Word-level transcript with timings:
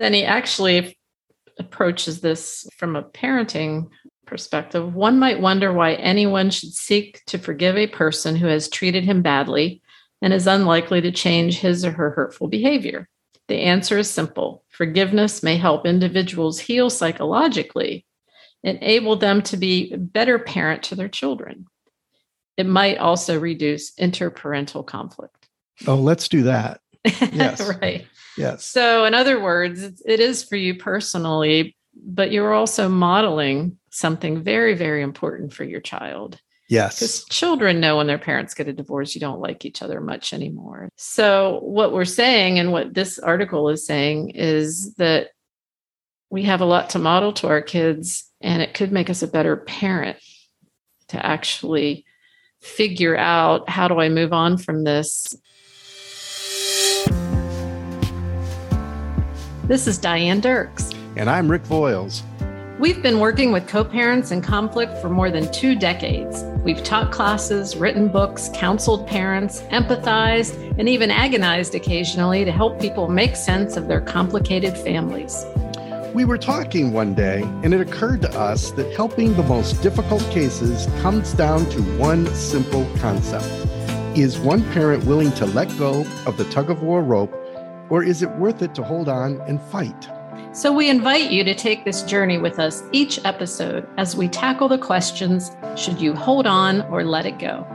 Then 0.00 0.14
he 0.14 0.24
actually 0.24 0.98
approaches 1.58 2.22
this 2.22 2.66
from 2.76 2.96
a 2.96 3.02
parenting 3.02 3.90
perspective. 4.26 4.94
One 4.94 5.18
might 5.18 5.42
wonder 5.42 5.72
why 5.72 5.92
anyone 5.94 6.50
should 6.50 6.72
seek 6.72 7.22
to 7.26 7.38
forgive 7.38 7.76
a 7.76 7.86
person 7.86 8.34
who 8.34 8.46
has 8.46 8.70
treated 8.70 9.04
him 9.04 9.20
badly 9.20 9.82
and 10.22 10.32
is 10.32 10.46
unlikely 10.46 11.02
to 11.02 11.12
change 11.12 11.60
his 11.60 11.84
or 11.84 11.92
her 11.92 12.10
hurtful 12.10 12.48
behavior. 12.48 13.08
The 13.48 13.56
answer 13.56 13.98
is 13.98 14.08
simple 14.08 14.64
forgiveness 14.68 15.42
may 15.42 15.56
help 15.56 15.84
individuals 15.84 16.58
heal 16.60 16.88
psychologically, 16.88 18.06
enable 18.62 19.16
them 19.16 19.42
to 19.42 19.56
be 19.58 19.94
better 19.94 20.38
parent 20.38 20.82
to 20.84 20.94
their 20.94 21.08
children. 21.08 21.66
It 22.56 22.66
might 22.66 22.98
also 22.98 23.38
reduce 23.38 23.92
interparental 23.96 24.86
conflict. 24.86 25.48
Oh, 25.86 25.96
let's 25.96 26.28
do 26.28 26.44
that. 26.44 26.79
Yes. 27.32 27.60
right. 27.80 28.06
Yes. 28.36 28.64
So, 28.64 29.04
in 29.04 29.14
other 29.14 29.40
words, 29.40 29.82
it 30.04 30.20
is 30.20 30.44
for 30.44 30.56
you 30.56 30.74
personally, 30.74 31.76
but 31.94 32.30
you're 32.30 32.52
also 32.52 32.88
modeling 32.88 33.78
something 33.90 34.42
very, 34.42 34.74
very 34.74 35.02
important 35.02 35.52
for 35.52 35.64
your 35.64 35.80
child. 35.80 36.40
Yes. 36.68 37.00
Because 37.00 37.24
children 37.24 37.80
know 37.80 37.96
when 37.96 38.06
their 38.06 38.18
parents 38.18 38.54
get 38.54 38.68
a 38.68 38.72
divorce, 38.72 39.14
you 39.14 39.20
don't 39.20 39.40
like 39.40 39.64
each 39.64 39.82
other 39.82 40.00
much 40.00 40.32
anymore. 40.32 40.88
So, 40.96 41.60
what 41.62 41.92
we're 41.92 42.04
saying 42.04 42.58
and 42.58 42.70
what 42.70 42.94
this 42.94 43.18
article 43.18 43.68
is 43.68 43.84
saying 43.84 44.30
is 44.30 44.94
that 44.94 45.30
we 46.30 46.44
have 46.44 46.60
a 46.60 46.66
lot 46.66 46.90
to 46.90 46.98
model 46.98 47.32
to 47.34 47.48
our 47.48 47.60
kids, 47.60 48.30
and 48.40 48.62
it 48.62 48.74
could 48.74 48.92
make 48.92 49.10
us 49.10 49.22
a 49.22 49.28
better 49.28 49.56
parent 49.56 50.18
to 51.08 51.24
actually 51.24 52.04
figure 52.60 53.16
out 53.16 53.68
how 53.68 53.88
do 53.88 53.98
I 53.98 54.08
move 54.08 54.32
on 54.32 54.56
from 54.56 54.84
this 54.84 55.34
This 59.70 59.86
is 59.86 59.98
Diane 59.98 60.40
Dirks. 60.40 60.90
And 61.14 61.30
I'm 61.30 61.48
Rick 61.48 61.62
Voiles. 61.62 62.22
We've 62.80 63.00
been 63.00 63.20
working 63.20 63.52
with 63.52 63.68
co 63.68 63.84
parents 63.84 64.32
in 64.32 64.42
conflict 64.42 64.98
for 64.98 65.08
more 65.08 65.30
than 65.30 65.48
two 65.52 65.76
decades. 65.76 66.42
We've 66.64 66.82
taught 66.82 67.12
classes, 67.12 67.76
written 67.76 68.08
books, 68.08 68.50
counseled 68.52 69.06
parents, 69.06 69.60
empathized, 69.70 70.76
and 70.76 70.88
even 70.88 71.12
agonized 71.12 71.76
occasionally 71.76 72.44
to 72.44 72.50
help 72.50 72.80
people 72.80 73.06
make 73.06 73.36
sense 73.36 73.76
of 73.76 73.86
their 73.86 74.00
complicated 74.00 74.76
families. 74.76 75.46
We 76.14 76.24
were 76.24 76.36
talking 76.36 76.92
one 76.92 77.14
day, 77.14 77.42
and 77.62 77.72
it 77.72 77.80
occurred 77.80 78.22
to 78.22 78.30
us 78.36 78.72
that 78.72 78.92
helping 78.96 79.34
the 79.34 79.44
most 79.44 79.80
difficult 79.84 80.28
cases 80.32 80.88
comes 81.00 81.32
down 81.32 81.70
to 81.70 81.80
one 81.96 82.26
simple 82.34 82.90
concept 82.96 83.46
Is 84.16 84.36
one 84.36 84.68
parent 84.72 85.04
willing 85.04 85.30
to 85.34 85.46
let 85.46 85.68
go 85.78 86.04
of 86.26 86.36
the 86.36 86.44
tug 86.46 86.70
of 86.70 86.82
war 86.82 87.04
rope 87.04 87.39
or 87.90 88.02
is 88.02 88.22
it 88.22 88.30
worth 88.36 88.62
it 88.62 88.74
to 88.76 88.82
hold 88.82 89.08
on 89.08 89.40
and 89.42 89.60
fight? 89.60 90.08
So, 90.52 90.72
we 90.72 90.88
invite 90.88 91.30
you 91.30 91.44
to 91.44 91.54
take 91.54 91.84
this 91.84 92.02
journey 92.02 92.38
with 92.38 92.58
us 92.58 92.82
each 92.92 93.24
episode 93.24 93.86
as 93.98 94.16
we 94.16 94.26
tackle 94.28 94.68
the 94.68 94.78
questions 94.78 95.50
should 95.76 96.00
you 96.00 96.14
hold 96.14 96.46
on 96.46 96.80
or 96.82 97.04
let 97.04 97.26
it 97.26 97.38
go? 97.38 97.66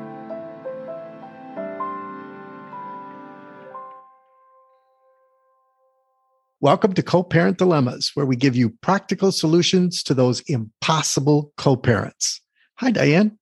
Welcome 6.62 6.94
to 6.94 7.04
Co 7.04 7.22
Parent 7.22 7.60
Dilemmas, 7.60 8.12
where 8.16 8.26
we 8.26 8.36
give 8.36 8.56
you 8.56 8.72
practical 8.82 9.32
solutions 9.32 10.02
to 10.04 10.14
those 10.14 10.42
impossible 10.48 11.54
co 11.58 11.76
parents. 11.76 12.42
Hi, 12.80 12.92
Diane. 12.92 13.38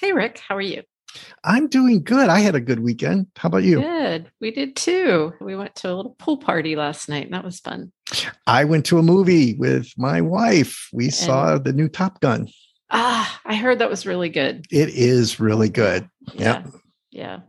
Hey, 0.00 0.12
Rick. 0.12 0.38
How 0.38 0.56
are 0.56 0.62
you? 0.62 0.82
I'm 1.42 1.68
doing 1.68 2.02
good. 2.02 2.28
I 2.28 2.40
had 2.40 2.54
a 2.54 2.60
good 2.60 2.80
weekend. 2.80 3.26
How 3.36 3.48
about 3.48 3.62
you? 3.62 3.80
Good. 3.80 4.30
We 4.40 4.50
did 4.50 4.76
too. 4.76 5.32
We 5.40 5.56
went 5.56 5.74
to 5.76 5.92
a 5.92 5.94
little 5.94 6.16
pool 6.18 6.36
party 6.36 6.76
last 6.76 7.08
night, 7.08 7.24
and 7.24 7.34
that 7.34 7.44
was 7.44 7.60
fun. 7.60 7.92
I 8.46 8.64
went 8.64 8.86
to 8.86 8.98
a 8.98 9.02
movie 9.02 9.54
with 9.54 9.92
my 9.96 10.20
wife. 10.20 10.88
We 10.92 11.06
and, 11.06 11.14
saw 11.14 11.58
the 11.58 11.72
new 11.72 11.88
Top 11.88 12.20
Gun. 12.20 12.48
Ah, 12.90 13.40
I 13.44 13.56
heard 13.56 13.78
that 13.80 13.90
was 13.90 14.06
really 14.06 14.28
good. 14.28 14.66
It 14.70 14.90
is 14.90 15.40
really 15.40 15.68
good. 15.68 16.08
Yeah. 16.34 16.64
Yeah. 17.10 17.40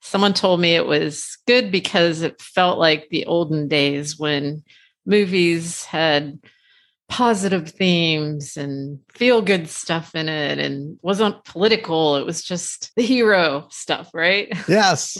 Someone 0.00 0.34
told 0.34 0.60
me 0.60 0.74
it 0.74 0.86
was 0.86 1.38
good 1.46 1.72
because 1.72 2.22
it 2.22 2.40
felt 2.40 2.78
like 2.78 3.08
the 3.10 3.24
olden 3.26 3.68
days 3.68 4.18
when 4.18 4.62
movies 5.06 5.84
had 5.84 6.38
positive 7.08 7.70
themes 7.70 8.56
and 8.56 8.98
feel 9.12 9.42
good 9.42 9.68
stuff 9.68 10.14
in 10.14 10.28
it 10.28 10.58
and 10.58 10.98
wasn't 11.02 11.44
political. 11.44 12.16
It 12.16 12.26
was 12.26 12.42
just 12.42 12.92
the 12.96 13.02
hero 13.02 13.66
stuff, 13.70 14.10
right? 14.14 14.52
Yes. 14.68 15.18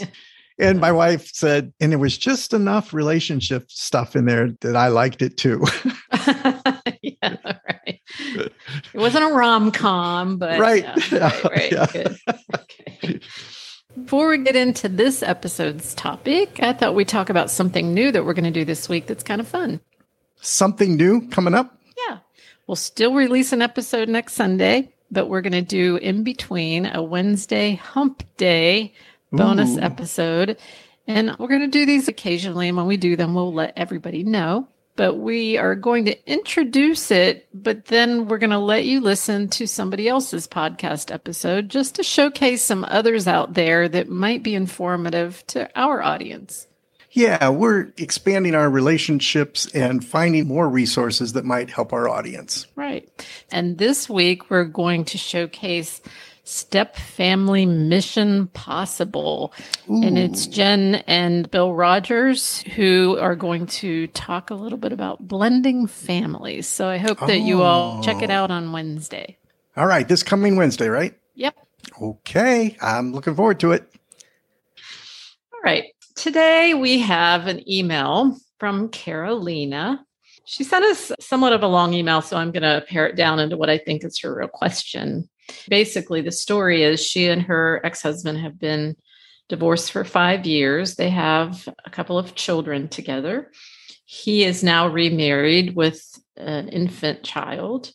And 0.57 0.79
my 0.79 0.91
wife 0.91 1.29
said, 1.33 1.73
and 1.81 1.91
it 1.91 1.97
was 1.97 2.17
just 2.17 2.53
enough 2.53 2.93
relationship 2.93 3.69
stuff 3.69 4.15
in 4.15 4.25
there 4.25 4.51
that 4.61 4.75
I 4.75 4.87
liked 4.87 5.21
it 5.21 5.35
too. 5.35 5.61
yeah, 7.01 7.35
right. 7.43 8.01
It 8.07 8.51
wasn't 8.93 9.25
a 9.25 9.33
rom 9.33 9.71
com, 9.71 10.37
but 10.37 10.57
right, 10.57 10.85
yeah, 11.11 11.19
right, 11.19 11.43
right. 11.43 11.71
Yeah. 11.71 11.85
Good. 11.87 12.17
Okay. 12.55 13.19
Before 14.01 14.29
we 14.29 14.37
get 14.37 14.55
into 14.55 14.87
this 14.87 15.21
episode's 15.21 15.93
topic, 15.93 16.61
I 16.63 16.71
thought 16.71 16.95
we'd 16.95 17.09
talk 17.09 17.29
about 17.29 17.51
something 17.51 17.93
new 17.93 18.11
that 18.13 18.25
we're 18.25 18.33
going 18.33 18.45
to 18.45 18.51
do 18.51 18.65
this 18.65 18.87
week 18.87 19.07
that's 19.07 19.23
kind 19.23 19.41
of 19.41 19.47
fun 19.47 19.81
something 20.41 20.95
new 20.95 21.27
coming 21.29 21.53
up? 21.53 21.79
Yeah. 22.07 22.19
We'll 22.67 22.75
still 22.75 23.13
release 23.13 23.53
an 23.53 23.61
episode 23.61 24.09
next 24.09 24.33
Sunday, 24.33 24.93
but 25.11 25.27
we're 25.27 25.41
going 25.41 25.53
to 25.53 25.61
do 25.61 25.97
in 25.97 26.23
between 26.23 26.85
a 26.85 27.01
Wednesday 27.01 27.75
hump 27.75 28.23
day 28.37 28.93
bonus 29.31 29.77
Ooh. 29.77 29.81
episode. 29.81 30.57
And 31.07 31.35
we're 31.37 31.47
going 31.47 31.61
to 31.61 31.67
do 31.67 31.85
these 31.85 32.07
occasionally. 32.07 32.67
And 32.67 32.77
when 32.77 32.87
we 32.87 32.97
do 32.97 33.15
them, 33.15 33.33
we'll 33.33 33.53
let 33.53 33.73
everybody 33.77 34.23
know. 34.23 34.67
But 34.95 35.15
we 35.15 35.57
are 35.57 35.75
going 35.75 36.05
to 36.05 36.31
introduce 36.31 37.11
it, 37.11 37.49
but 37.53 37.85
then 37.85 38.27
we're 38.27 38.37
going 38.37 38.51
to 38.51 38.57
let 38.59 38.85
you 38.85 39.01
listen 39.01 39.49
to 39.49 39.67
somebody 39.67 40.07
else's 40.07 40.47
podcast 40.47 41.13
episode 41.13 41.67
just 41.67 41.95
to 41.95 42.03
showcase 42.03 42.61
some 42.61 42.85
others 42.85 43.27
out 43.27 43.55
there 43.55 43.89
that 43.89 44.07
might 44.07 44.41
be 44.41 44.55
informative 44.55 45.45
to 45.47 45.69
our 45.77 46.01
audience. 46.01 46.67
Yeah, 47.15 47.47
we're 47.47 47.93
expanding 47.95 48.55
our 48.55 48.69
relationships 48.69 49.73
and 49.73 50.03
finding 50.03 50.49
more 50.49 50.67
resources 50.67 51.31
that 51.31 51.45
might 51.45 51.69
help 51.69 51.93
our 51.93 52.09
audience. 52.09 52.67
Right. 52.75 53.09
And 53.53 53.77
this 53.77 54.09
week, 54.09 54.49
we're 54.49 54.65
going 54.65 55.05
to 55.05 55.17
showcase 55.17 56.01
Step 56.43 56.97
Family 56.97 57.65
Mission 57.65 58.47
Possible. 58.47 59.53
Ooh. 59.89 60.03
And 60.03 60.17
it's 60.17 60.45
Jen 60.45 60.95
and 61.07 61.49
Bill 61.49 61.73
Rogers 61.73 62.59
who 62.75 63.17
are 63.17 63.37
going 63.37 63.67
to 63.67 64.07
talk 64.07 64.49
a 64.49 64.55
little 64.55 64.77
bit 64.77 64.91
about 64.91 65.25
blending 65.25 65.87
families. 65.87 66.67
So 66.67 66.89
I 66.89 66.97
hope 66.97 67.21
that 67.21 67.29
oh. 67.29 67.33
you 67.33 67.61
all 67.61 67.99
oh. 67.99 68.01
check 68.03 68.23
it 68.23 68.29
oh. 68.29 68.33
out 68.33 68.51
on 68.51 68.73
Wednesday. 68.73 69.37
All 69.77 69.87
right. 69.87 70.05
This 70.05 70.21
coming 70.21 70.57
Wednesday, 70.57 70.89
right? 70.89 71.17
Yep. 71.35 71.55
Okay. 72.01 72.75
I'm 72.81 73.13
looking 73.13 73.35
forward 73.35 73.61
to 73.61 73.71
it. 73.71 73.89
All 75.53 75.61
right. 75.63 75.85
Today 76.15 76.73
we 76.73 76.99
have 76.99 77.47
an 77.47 77.69
email 77.69 78.37
from 78.57 78.87
Carolina. 78.89 80.05
She 80.45 80.63
sent 80.63 80.85
us 80.85 81.11
somewhat 81.19 81.51
of 81.51 81.61
a 81.61 81.67
long 81.67 81.93
email, 81.93 82.21
so 82.21 82.37
I'm 82.37 82.51
going 82.51 82.63
to 82.63 82.85
pare 82.87 83.05
it 83.05 83.17
down 83.17 83.39
into 83.39 83.57
what 83.57 83.69
I 83.69 83.77
think 83.77 84.03
is 84.05 84.19
her 84.19 84.33
real 84.33 84.47
question. 84.47 85.29
Basically, 85.67 86.21
the 86.21 86.31
story 86.31 86.83
is 86.83 87.05
she 87.05 87.27
and 87.27 87.41
her 87.41 87.81
ex 87.83 88.01
husband 88.01 88.39
have 88.39 88.57
been 88.57 88.95
divorced 89.49 89.91
for 89.91 90.05
five 90.05 90.45
years. 90.45 90.95
They 90.95 91.09
have 91.09 91.67
a 91.85 91.89
couple 91.89 92.17
of 92.17 92.33
children 92.33 92.87
together. 92.87 93.51
He 94.05 94.45
is 94.45 94.63
now 94.63 94.87
remarried 94.87 95.75
with 95.75 96.01
an 96.37 96.69
infant 96.69 97.23
child. 97.23 97.91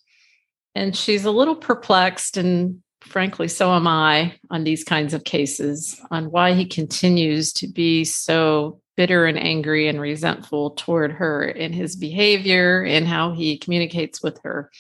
And 0.75 0.95
she's 0.95 1.25
a 1.25 1.31
little 1.31 1.57
perplexed 1.57 2.37
and 2.37 2.83
frankly, 3.01 3.49
so 3.49 3.73
am 3.73 3.87
I 3.87 4.35
on 4.51 4.65
these 4.65 4.85
kinds 4.85 5.15
of 5.15 5.25
cases 5.25 6.01
on 6.11 6.31
why 6.31 6.53
he 6.55 6.67
continues 6.67 7.53
to 7.55 7.69
be 7.69 8.05
so 8.05 8.81
bitter 9.01 9.25
and 9.25 9.39
angry 9.39 9.89
and 9.89 9.99
resentful 9.99 10.73
toward 10.73 11.13
her 11.13 11.43
in 11.43 11.73
his 11.73 11.97
behavior 11.97 12.85
and 12.85 13.09
how 13.09 13.33
he 13.33 13.57
communicates 13.57 14.23
with 14.23 14.39
her. 14.43 14.71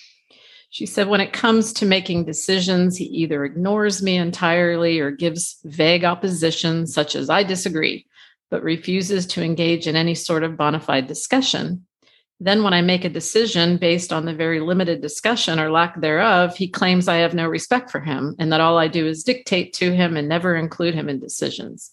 She 0.68 0.84
said, 0.84 1.08
when 1.08 1.22
it 1.22 1.32
comes 1.32 1.72
to 1.72 1.86
making 1.86 2.26
decisions, 2.26 2.98
he 2.98 3.06
either 3.06 3.46
ignores 3.46 4.02
me 4.02 4.18
entirely 4.18 5.00
or 5.00 5.10
gives 5.10 5.58
vague 5.64 6.04
opposition, 6.04 6.86
such 6.86 7.16
as 7.16 7.30
I 7.30 7.42
disagree, 7.44 8.04
but 8.50 8.62
refuses 8.62 9.26
to 9.28 9.42
engage 9.42 9.86
in 9.86 9.96
any 9.96 10.14
sort 10.14 10.44
of 10.44 10.58
bona 10.58 10.80
fide 10.80 11.06
discussion. 11.06 11.86
Then, 12.42 12.62
when 12.62 12.72
I 12.72 12.80
make 12.80 13.04
a 13.04 13.10
decision 13.10 13.76
based 13.76 14.12
on 14.12 14.24
the 14.24 14.34
very 14.34 14.60
limited 14.60 15.02
discussion 15.02 15.60
or 15.60 15.70
lack 15.70 16.00
thereof, 16.00 16.56
he 16.56 16.68
claims 16.68 17.06
I 17.06 17.16
have 17.16 17.34
no 17.34 17.46
respect 17.46 17.90
for 17.90 18.00
him 18.00 18.34
and 18.38 18.50
that 18.52 18.62
all 18.62 18.78
I 18.78 18.88
do 18.88 19.06
is 19.06 19.22
dictate 19.22 19.74
to 19.74 19.94
him 19.94 20.16
and 20.16 20.26
never 20.26 20.56
include 20.56 20.94
him 20.94 21.10
in 21.10 21.20
decisions. 21.20 21.90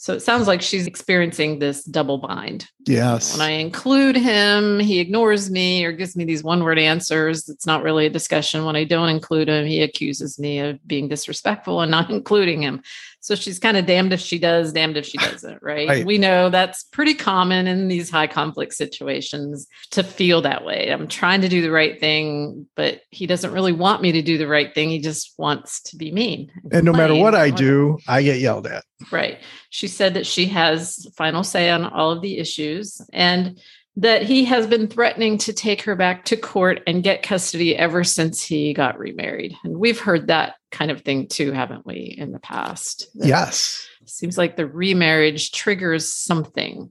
So 0.00 0.14
it 0.14 0.20
sounds 0.20 0.46
like 0.46 0.62
she's 0.62 0.86
experiencing 0.86 1.58
this 1.58 1.84
double 1.84 2.16
bind. 2.16 2.66
Yes. 2.86 3.36
When 3.36 3.46
I 3.46 3.50
include 3.50 4.16
him, 4.16 4.80
he 4.80 4.98
ignores 4.98 5.50
me 5.50 5.84
or 5.84 5.92
gives 5.92 6.16
me 6.16 6.24
these 6.24 6.42
one 6.42 6.64
word 6.64 6.78
answers. 6.78 7.50
It's 7.50 7.66
not 7.66 7.82
really 7.82 8.06
a 8.06 8.10
discussion. 8.10 8.64
When 8.64 8.76
I 8.76 8.84
don't 8.84 9.10
include 9.10 9.50
him, 9.50 9.66
he 9.66 9.82
accuses 9.82 10.38
me 10.38 10.58
of 10.60 10.78
being 10.86 11.08
disrespectful 11.08 11.82
and 11.82 11.90
not 11.90 12.08
including 12.18 12.62
him. 12.62 12.80
So 13.20 13.34
she's 13.34 13.58
kind 13.58 13.76
of 13.76 13.86
damned 13.86 14.12
if 14.12 14.20
she 14.20 14.38
does, 14.38 14.72
damned 14.72 14.96
if 14.96 15.06
she 15.06 15.18
doesn't, 15.18 15.62
right? 15.62 15.88
Right. 15.88 16.06
We 16.06 16.18
know 16.18 16.50
that's 16.50 16.84
pretty 16.84 17.14
common 17.14 17.66
in 17.66 17.88
these 17.88 18.10
high 18.10 18.26
conflict 18.26 18.74
situations 18.74 19.66
to 19.90 20.02
feel 20.02 20.42
that 20.42 20.64
way. 20.64 20.90
I'm 20.90 21.06
trying 21.06 21.42
to 21.42 21.48
do 21.48 21.62
the 21.62 21.70
right 21.70 22.00
thing, 22.00 22.66
but 22.74 23.02
he 23.10 23.26
doesn't 23.26 23.52
really 23.52 23.72
want 23.72 24.02
me 24.02 24.12
to 24.12 24.22
do 24.22 24.38
the 24.38 24.48
right 24.48 24.74
thing. 24.74 24.88
He 24.88 25.00
just 25.00 25.34
wants 25.38 25.82
to 25.82 25.96
be 25.96 26.10
mean. 26.10 26.50
And 26.72 26.84
no 26.84 26.92
matter 26.92 27.14
what 27.14 27.34
I 27.34 27.50
do, 27.50 27.98
I 28.08 28.22
get 28.22 28.40
yelled 28.40 28.66
at. 28.66 28.84
Right. 29.10 29.38
She 29.70 29.88
said 29.88 30.14
that 30.14 30.26
she 30.26 30.46
has 30.46 31.06
final 31.16 31.42
say 31.42 31.70
on 31.70 31.84
all 31.84 32.10
of 32.10 32.22
the 32.22 32.38
issues 32.38 33.00
and 33.12 33.58
that 33.96 34.22
he 34.22 34.44
has 34.44 34.66
been 34.66 34.86
threatening 34.86 35.36
to 35.38 35.52
take 35.52 35.82
her 35.82 35.96
back 35.96 36.24
to 36.26 36.36
court 36.36 36.80
and 36.86 37.02
get 37.02 37.22
custody 37.22 37.76
ever 37.76 38.04
since 38.04 38.42
he 38.42 38.72
got 38.72 38.98
remarried. 38.98 39.54
And 39.64 39.76
we've 39.78 40.00
heard 40.00 40.28
that 40.28 40.54
kind 40.70 40.90
of 40.90 41.02
thing 41.02 41.26
too, 41.26 41.52
haven't 41.52 41.84
we, 41.84 42.14
in 42.16 42.32
the 42.32 42.38
past? 42.38 43.08
That 43.14 43.28
Yes. 43.28 43.86
Seems 44.06 44.38
like 44.38 44.56
the 44.56 44.66
remarriage 44.66 45.50
triggers 45.52 46.12
something, 46.12 46.90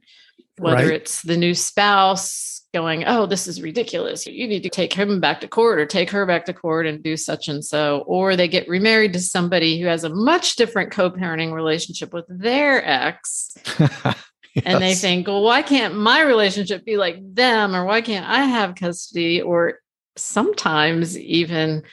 whether 0.57 0.83
Right. 0.89 0.93
it's 0.93 1.21
the 1.21 1.37
new 1.37 1.53
spouse 1.53 2.61
going, 2.73 3.03
Oh, 3.07 3.25
this 3.25 3.47
is 3.47 3.61
ridiculous. 3.61 4.27
You 4.27 4.47
need 4.47 4.63
to 4.63 4.69
take 4.69 4.93
him 4.93 5.19
back 5.19 5.41
to 5.41 5.47
court 5.47 5.79
or 5.79 5.85
take 5.85 6.11
her 6.11 6.25
back 6.25 6.45
to 6.45 6.53
court 6.53 6.85
and 6.85 7.01
do 7.01 7.17
such 7.17 7.47
and 7.47 7.65
so. 7.65 8.03
Or 8.05 8.35
they 8.35 8.47
get 8.47 8.67
remarried 8.67 9.13
to 9.13 9.19
somebody 9.19 9.79
who 9.81 9.87
has 9.87 10.03
a 10.03 10.09
much 10.13 10.55
different 10.55 10.91
co 10.91 11.09
parenting 11.09 11.53
relationship 11.53 12.13
with 12.13 12.25
their 12.29 12.85
ex. 12.87 13.55
And 14.65 14.81
they 14.81 14.95
think, 14.95 15.27
Well, 15.27 15.43
why 15.43 15.61
can't 15.61 15.95
my 15.95 16.21
relationship 16.21 16.83
be 16.85 16.97
like 16.97 17.17
them? 17.35 17.75
Or 17.75 17.85
why 17.85 18.01
can't 18.01 18.27
I 18.27 18.43
have 18.45 18.75
custody? 18.75 19.41
Or 19.41 19.79
sometimes 20.17 21.17
even, 21.17 21.83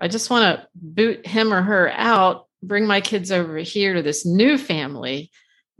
I 0.00 0.08
just 0.08 0.30
want 0.30 0.60
to 0.60 0.68
boot 0.74 1.26
him 1.26 1.52
or 1.52 1.62
her 1.62 1.90
out, 1.90 2.46
bring 2.62 2.86
my 2.86 3.00
kids 3.00 3.32
over 3.32 3.58
here 3.58 3.94
to 3.94 4.02
this 4.02 4.24
new 4.24 4.56
family. 4.56 5.30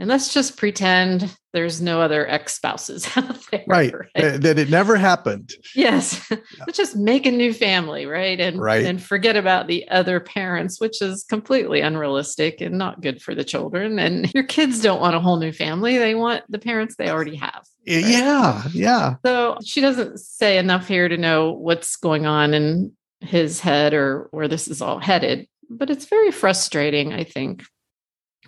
And 0.00 0.08
let's 0.08 0.32
just 0.32 0.56
pretend 0.56 1.36
there's 1.52 1.82
no 1.82 2.00
other 2.00 2.26
ex 2.26 2.54
spouses 2.54 3.06
out 3.16 3.38
there. 3.50 3.64
right. 3.68 3.92
That 4.14 4.40
that 4.42 4.58
it 4.58 4.70
never 4.70 4.96
happened. 4.96 5.52
Yes. 5.76 6.26
let's 6.58 6.76
just 6.78 6.96
make 6.96 7.26
a 7.26 7.30
new 7.30 7.52
family, 7.52 8.06
right? 8.06 8.40
And 8.40 8.58
Right. 8.58 8.86
and 8.86 9.00
forget 9.02 9.36
about 9.36 9.66
the 9.68 9.86
other 9.90 10.18
parents, 10.18 10.80
which 10.80 11.02
is 11.02 11.22
completely 11.24 11.82
unrealistic 11.82 12.60
and 12.62 12.78
not 12.78 13.02
good 13.02 13.20
for 13.20 13.34
the 13.34 13.44
children. 13.44 13.98
And 13.98 14.32
your 14.34 14.44
kids 14.44 14.80
don't 14.80 15.00
want 15.02 15.16
a 15.16 15.20
whole 15.20 15.36
new 15.38 15.52
family. 15.52 15.98
They 15.98 16.14
want 16.14 16.44
the 16.48 16.58
parents 16.58 16.96
they 16.96 17.10
already 17.10 17.36
have. 17.36 17.62
right? 17.86 18.02
Yeah. 18.04 18.62
Yeah. 18.72 19.14
So 19.24 19.58
she 19.64 19.80
doesn't 19.82 20.18
say 20.18 20.56
enough 20.56 20.88
here 20.88 21.08
to 21.08 21.18
know 21.18 21.52
what's 21.52 21.96
going 21.96 22.24
on 22.26 22.54
in 22.54 22.92
his 23.20 23.60
head 23.60 23.92
or 23.92 24.28
where 24.30 24.48
this 24.48 24.66
is 24.66 24.80
all 24.80 24.98
headed. 24.98 25.46
But 25.68 25.90
it's 25.90 26.06
very 26.06 26.30
frustrating, 26.30 27.12
I 27.12 27.22
think, 27.24 27.64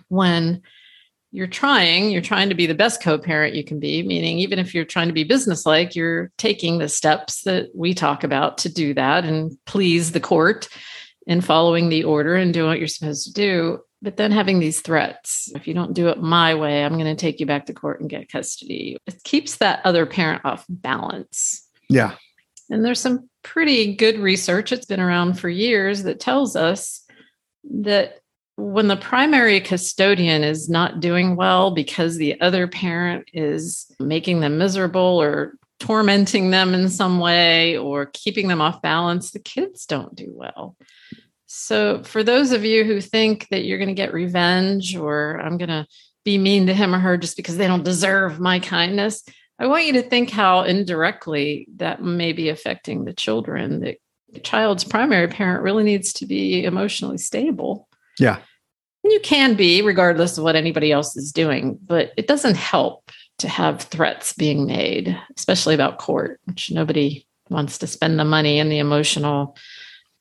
when 0.07 0.63
you're 1.33 1.47
trying, 1.47 2.11
you're 2.11 2.21
trying 2.21 2.47
to 2.47 2.55
be 2.55 2.67
the 2.67 2.75
best 2.75 3.01
co 3.01 3.17
parent 3.17 3.55
you 3.55 3.63
can 3.63 3.79
be, 3.79 4.03
meaning 4.03 4.37
even 4.37 4.59
if 4.59 4.73
you're 4.73 4.85
trying 4.85 5.07
to 5.07 5.13
be 5.13 5.23
businesslike, 5.23 5.95
you're 5.95 6.31
taking 6.37 6.77
the 6.77 6.87
steps 6.87 7.41
that 7.41 7.69
we 7.75 7.95
talk 7.95 8.23
about 8.23 8.59
to 8.59 8.69
do 8.71 8.93
that 8.93 9.25
and 9.25 9.51
please 9.65 10.11
the 10.11 10.19
court 10.19 10.69
and 11.27 11.43
following 11.43 11.89
the 11.89 12.03
order 12.03 12.35
and 12.35 12.53
doing 12.53 12.67
what 12.67 12.77
you're 12.77 12.87
supposed 12.87 13.25
to 13.25 13.33
do. 13.33 13.79
But 14.03 14.17
then 14.17 14.31
having 14.31 14.59
these 14.59 14.81
threats, 14.81 15.51
if 15.55 15.67
you 15.67 15.73
don't 15.73 15.93
do 15.93 16.09
it 16.09 16.21
my 16.21 16.53
way, 16.53 16.85
I'm 16.85 16.99
going 16.99 17.05
to 17.05 17.15
take 17.15 17.39
you 17.39 17.47
back 17.47 17.65
to 17.65 17.73
court 17.73 17.99
and 17.99 18.09
get 18.09 18.31
custody. 18.31 18.97
It 19.07 19.23
keeps 19.23 19.57
that 19.57 19.81
other 19.85 20.05
parent 20.05 20.45
off 20.45 20.65
balance. 20.69 21.67
Yeah. 21.89 22.13
And 22.69 22.85
there's 22.85 22.99
some 22.99 23.27
pretty 23.41 23.95
good 23.95 24.19
research, 24.19 24.71
it's 24.71 24.85
been 24.85 24.99
around 24.99 25.39
for 25.39 25.49
years, 25.49 26.03
that 26.03 26.19
tells 26.19 26.55
us 26.55 27.03
that 27.63 28.19
when 28.55 28.87
the 28.87 28.95
primary 28.95 29.59
custodian 29.59 30.43
is 30.43 30.69
not 30.69 30.99
doing 30.99 31.35
well 31.35 31.71
because 31.71 32.17
the 32.17 32.39
other 32.39 32.67
parent 32.67 33.29
is 33.33 33.91
making 33.99 34.41
them 34.41 34.57
miserable 34.57 35.21
or 35.21 35.55
tormenting 35.79 36.51
them 36.51 36.73
in 36.73 36.89
some 36.89 37.19
way 37.19 37.77
or 37.77 38.05
keeping 38.05 38.47
them 38.47 38.61
off 38.61 38.81
balance, 38.81 39.31
the 39.31 39.39
kids 39.39 39.85
don't 39.85 40.15
do 40.15 40.27
well. 40.29 40.75
So, 41.47 42.03
for 42.03 42.23
those 42.23 42.51
of 42.51 42.63
you 42.65 42.83
who 42.83 43.01
think 43.01 43.47
that 43.49 43.63
you're 43.63 43.77
going 43.77 43.89
to 43.89 43.93
get 43.93 44.13
revenge 44.13 44.95
or 44.95 45.39
I'm 45.41 45.57
going 45.57 45.69
to 45.69 45.85
be 46.23 46.37
mean 46.37 46.67
to 46.67 46.73
him 46.73 46.95
or 46.95 46.99
her 46.99 47.17
just 47.17 47.37
because 47.37 47.57
they 47.57 47.67
don't 47.67 47.83
deserve 47.83 48.39
my 48.39 48.59
kindness, 48.59 49.23
I 49.59 49.67
want 49.67 49.85
you 49.85 49.93
to 49.93 50.01
think 50.01 50.29
how 50.29 50.63
indirectly 50.63 51.67
that 51.75 52.01
may 52.01 52.33
be 52.33 52.49
affecting 52.49 53.05
the 53.05 53.13
children. 53.13 53.79
The 53.81 54.39
child's 54.39 54.83
primary 54.83 55.27
parent 55.27 55.63
really 55.63 55.83
needs 55.83 56.13
to 56.13 56.25
be 56.25 56.63
emotionally 56.63 57.17
stable. 57.17 57.87
Yeah. 58.19 58.39
And 59.03 59.11
you 59.11 59.19
can 59.19 59.55
be, 59.55 59.81
regardless 59.81 60.37
of 60.37 60.43
what 60.43 60.55
anybody 60.55 60.91
else 60.91 61.17
is 61.17 61.31
doing, 61.31 61.77
but 61.85 62.11
it 62.15 62.27
doesn't 62.27 62.55
help 62.55 63.11
to 63.39 63.49
have 63.49 63.81
threats 63.81 64.33
being 64.33 64.65
made, 64.65 65.19
especially 65.35 65.73
about 65.73 65.99
court, 65.99 66.39
which 66.45 66.71
nobody 66.71 67.27
wants 67.49 67.77
to 67.79 67.87
spend 67.87 68.17
the 68.17 68.25
money 68.25 68.59
and 68.59 68.71
the 68.71 68.79
emotional 68.79 69.57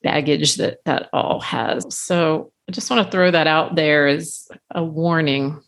baggage 0.02 0.56
that 0.56 0.78
that 0.84 1.08
all 1.12 1.40
has. 1.40 1.96
So 1.96 2.52
I 2.68 2.72
just 2.72 2.90
want 2.90 3.04
to 3.04 3.10
throw 3.10 3.30
that 3.30 3.46
out 3.46 3.76
there 3.76 4.08
as 4.08 4.48
a 4.70 4.82
warning 4.82 5.60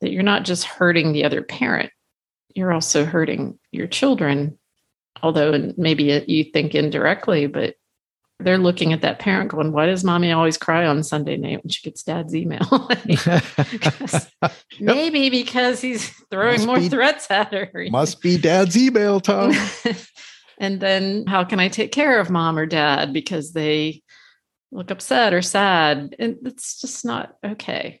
that 0.00 0.12
you're 0.12 0.22
not 0.22 0.44
just 0.44 0.64
hurting 0.64 1.12
the 1.12 1.24
other 1.24 1.42
parent, 1.42 1.90
you're 2.54 2.72
also 2.72 3.04
hurting 3.04 3.58
your 3.72 3.86
children. 3.86 4.58
Although 5.22 5.74
maybe 5.76 6.12
uh, 6.12 6.20
you 6.26 6.44
think 6.44 6.74
indirectly, 6.74 7.46
but 7.46 7.74
they're 8.42 8.58
looking 8.58 8.92
at 8.92 9.02
that 9.02 9.18
parent 9.18 9.50
going, 9.50 9.72
Why 9.72 9.86
does 9.86 10.04
mommy 10.04 10.32
always 10.32 10.56
cry 10.56 10.86
on 10.86 11.02
Sunday 11.02 11.36
night 11.36 11.62
when 11.62 11.70
she 11.70 11.82
gets 11.82 12.02
dad's 12.02 12.34
email? 12.34 12.60
Maybe 14.80 15.30
because 15.30 15.80
he's 15.80 16.10
throwing 16.30 16.54
Must 16.58 16.66
more 16.66 16.78
be- 16.78 16.88
threats 16.88 17.30
at 17.30 17.52
her. 17.52 17.70
Must 17.90 18.20
be 18.20 18.38
dad's 18.38 18.76
email, 18.76 19.20
Tom. 19.20 19.52
and 20.58 20.80
then 20.80 21.26
how 21.26 21.44
can 21.44 21.60
I 21.60 21.68
take 21.68 21.92
care 21.92 22.18
of 22.20 22.30
mom 22.30 22.58
or 22.58 22.66
dad 22.66 23.12
because 23.12 23.52
they 23.52 24.02
look 24.72 24.90
upset 24.90 25.34
or 25.34 25.42
sad? 25.42 26.16
And 26.18 26.36
it's 26.44 26.80
just 26.80 27.04
not 27.04 27.36
okay. 27.44 28.00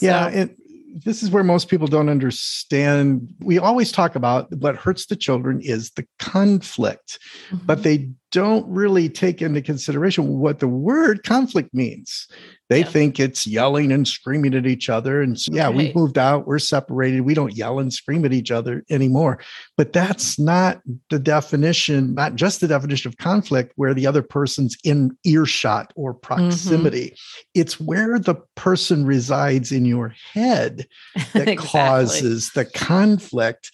Yeah, 0.00 0.30
So- 0.30 0.36
and 0.38 0.56
this 0.94 1.22
is 1.22 1.30
where 1.30 1.44
most 1.44 1.68
people 1.68 1.86
don't 1.86 2.08
understand. 2.08 3.28
We 3.40 3.58
always 3.58 3.92
talk 3.92 4.14
about 4.16 4.52
what 4.56 4.76
hurts 4.76 5.06
the 5.06 5.16
children 5.16 5.60
is 5.60 5.90
the 5.90 6.06
conflict, 6.18 7.18
but 7.52 7.78
Mhm. 7.78 7.82
they 7.82 8.10
don't 8.32 8.66
really 8.68 9.08
take 9.08 9.42
into 9.42 9.62
consideration 9.62 10.28
what 10.28 10.58
the 10.58 10.68
word 10.68 11.22
conflict 11.24 11.72
means. 11.74 12.26
They 12.68 12.80
Yeah. 12.80 12.86
think 12.86 13.18
it's 13.18 13.46
yelling 13.46 13.92
and 13.92 14.06
screaming 14.06 14.54
at 14.54 14.66
each 14.66 14.88
other. 14.90 15.22
And 15.22 15.40
so, 15.40 15.50
yeah, 15.54 15.70
we've 15.70 15.94
moved 15.94 16.18
out, 16.18 16.46
we're 16.46 16.58
separated, 16.58 17.22
we 17.22 17.32
don't 17.34 17.56
yell 17.56 17.78
and 17.78 17.92
scream 17.92 18.24
at 18.24 18.32
each 18.32 18.50
other 18.50 18.84
anymore. 18.90 19.38
But 19.76 19.92
that's 19.92 20.38
not 20.38 20.80
the 21.08 21.18
definition, 21.18 22.14
not 22.14 22.34
just 22.34 22.60
the 22.60 22.68
definition 22.68 23.08
of 23.08 23.16
conflict 23.16 23.72
where 23.76 23.94
the 23.94 24.06
other 24.06 24.22
person's 24.22 24.76
in 24.84 25.16
earshot 25.24 25.92
or 25.96 26.12
proximity. 26.12 27.14
It's 27.54 27.80
where 27.80 28.18
the 28.18 28.34
person 28.54 29.06
resides 29.06 29.72
in 29.72 29.86
your 29.86 30.14
head 30.34 30.86
that 31.32 31.48
Exactly. 31.48 31.56
causes 31.56 32.50
the 32.54 32.64
conflict. 32.66 33.70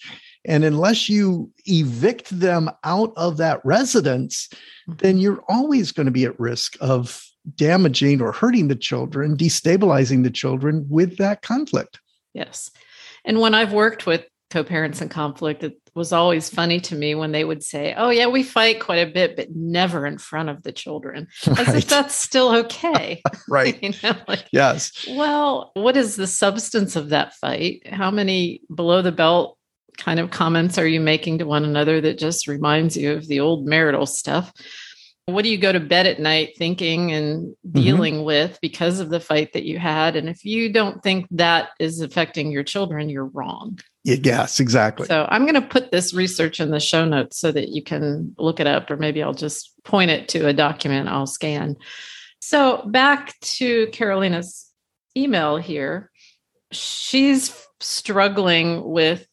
And 0.47 0.63
unless 0.63 1.09
you 1.09 1.51
evict 1.65 2.29
them 2.39 2.69
out 2.83 3.11
of 3.17 3.37
that 3.37 3.59
residence, 3.65 4.47
Mm-hmm. 4.87 4.97
then 4.99 5.17
you're 5.17 5.43
always 5.49 5.91
going 5.91 6.05
to 6.05 6.11
be 6.11 6.25
at 6.25 6.39
risk 6.39 6.77
of 6.79 7.19
damaging 7.55 8.21
or 8.21 8.31
hurting 8.31 8.67
the 8.67 8.75
children, 8.75 9.37
destabilizing 9.37 10.23
the 10.23 10.31
children 10.31 10.85
with 10.89 11.17
that 11.17 11.41
conflict. 11.41 11.99
Yes. 12.33 12.71
And 13.23 13.39
when 13.39 13.53
I've 13.53 13.73
worked 13.73 14.05
with 14.05 14.25
co 14.49 14.63
parents 14.63 15.01
in 15.01 15.09
conflict, 15.09 15.63
it 15.63 15.77
was 15.95 16.11
always 16.11 16.49
funny 16.49 16.79
to 16.81 16.95
me 16.95 17.15
when 17.15 17.31
they 17.31 17.43
would 17.43 17.63
say, 17.63 17.93
Oh, 17.97 18.09
yeah, 18.09 18.27
we 18.27 18.43
fight 18.43 18.81
quite 18.81 19.07
a 19.07 19.11
bit, 19.11 19.35
but 19.35 19.55
never 19.55 20.05
in 20.05 20.17
front 20.17 20.49
of 20.49 20.63
the 20.63 20.71
children. 20.71 21.27
As 21.57 21.73
if 21.73 21.87
that's 21.87 22.13
still 22.13 22.53
okay. 22.55 23.21
right. 23.49 23.81
you 23.81 23.93
know, 24.03 24.15
like, 24.27 24.45
Yes. 24.51 25.05
well, 25.09 25.71
what 25.73 25.95
is 25.95 26.15
the 26.15 26.27
substance 26.27 26.95
of 26.95 27.09
that 27.09 27.33
fight? 27.35 27.87
How 27.87 28.11
many 28.11 28.61
below 28.73 29.01
the 29.01 29.11
belt 29.11 29.57
kind 29.97 30.19
of 30.19 30.31
comments 30.31 30.77
are 30.77 30.87
you 30.87 30.99
making 30.99 31.37
to 31.39 31.45
one 31.45 31.63
another 31.63 32.01
that 32.01 32.17
just 32.17 32.47
reminds 32.47 32.97
you 32.97 33.13
of 33.13 33.27
the 33.27 33.39
old 33.39 33.65
marital 33.65 34.05
stuff? 34.05 34.51
What 35.27 35.43
do 35.43 35.49
you 35.49 35.57
go 35.57 35.71
to 35.71 35.79
bed 35.79 36.05
at 36.05 36.19
night 36.19 36.53
thinking 36.55 37.11
and 37.11 37.47
mm-hmm. 37.47 37.71
dealing 37.71 38.23
with 38.23 38.59
because 38.61 38.99
of 38.99 39.09
the 39.09 39.19
fight 39.19 39.53
that 39.53 39.63
you 39.63 39.79
had? 39.79 40.15
And 40.15 40.29
if 40.29 40.45
you 40.45 40.71
don't 40.71 41.01
think 41.01 41.25
that 41.31 41.69
is 41.79 41.99
affecting 41.99 42.51
your 42.51 42.63
children, 42.63 43.09
you're 43.09 43.25
wrong. 43.25 43.79
Yes, 44.03 44.59
exactly. 44.59 45.07
So 45.07 45.25
I'm 45.29 45.41
going 45.41 45.55
to 45.55 45.67
put 45.67 45.91
this 45.91 46.13
research 46.13 46.59
in 46.59 46.69
the 46.69 46.79
show 46.79 47.05
notes 47.05 47.39
so 47.39 47.51
that 47.51 47.69
you 47.69 47.81
can 47.81 48.35
look 48.37 48.59
it 48.59 48.67
up, 48.67 48.91
or 48.91 48.97
maybe 48.97 49.23
I'll 49.23 49.33
just 49.33 49.71
point 49.83 50.11
it 50.11 50.29
to 50.29 50.47
a 50.47 50.53
document 50.53 51.09
I'll 51.09 51.25
scan. 51.25 51.75
So 52.39 52.83
back 52.85 53.39
to 53.39 53.87
Carolina's 53.87 54.71
email 55.17 55.57
here. 55.57 56.11
She's 56.71 57.65
struggling 57.79 58.83
with, 58.83 59.27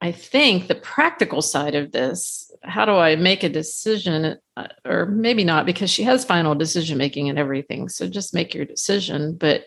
I 0.00 0.12
think, 0.12 0.68
the 0.68 0.74
practical 0.74 1.42
side 1.42 1.74
of 1.74 1.92
this. 1.92 2.43
How 2.64 2.84
do 2.84 2.92
I 2.92 3.16
make 3.16 3.42
a 3.42 3.48
decision? 3.48 4.36
Uh, 4.56 4.68
Or 4.84 5.06
maybe 5.06 5.44
not, 5.44 5.66
because 5.66 5.90
she 5.90 6.02
has 6.02 6.24
final 6.24 6.54
decision 6.54 6.98
making 6.98 7.28
and 7.28 7.38
everything. 7.38 7.88
So 7.88 8.08
just 8.08 8.34
make 8.34 8.54
your 8.54 8.64
decision. 8.64 9.36
But 9.36 9.66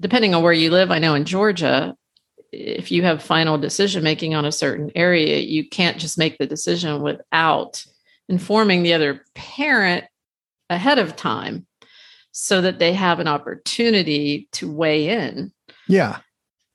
depending 0.00 0.34
on 0.34 0.42
where 0.42 0.52
you 0.52 0.70
live, 0.70 0.90
I 0.90 0.98
know 0.98 1.14
in 1.14 1.24
Georgia, 1.24 1.94
if 2.52 2.92
you 2.92 3.02
have 3.02 3.22
final 3.22 3.58
decision 3.58 4.04
making 4.04 4.34
on 4.34 4.44
a 4.44 4.52
certain 4.52 4.90
area, 4.94 5.38
you 5.38 5.68
can't 5.68 5.98
just 5.98 6.18
make 6.18 6.38
the 6.38 6.46
decision 6.46 7.02
without 7.02 7.84
informing 8.28 8.82
the 8.82 8.94
other 8.94 9.24
parent 9.34 10.04
ahead 10.70 10.98
of 10.98 11.16
time 11.16 11.66
so 12.32 12.60
that 12.60 12.78
they 12.78 12.92
have 12.92 13.20
an 13.20 13.28
opportunity 13.28 14.48
to 14.52 14.70
weigh 14.70 15.08
in. 15.08 15.52
Yeah. 15.88 16.18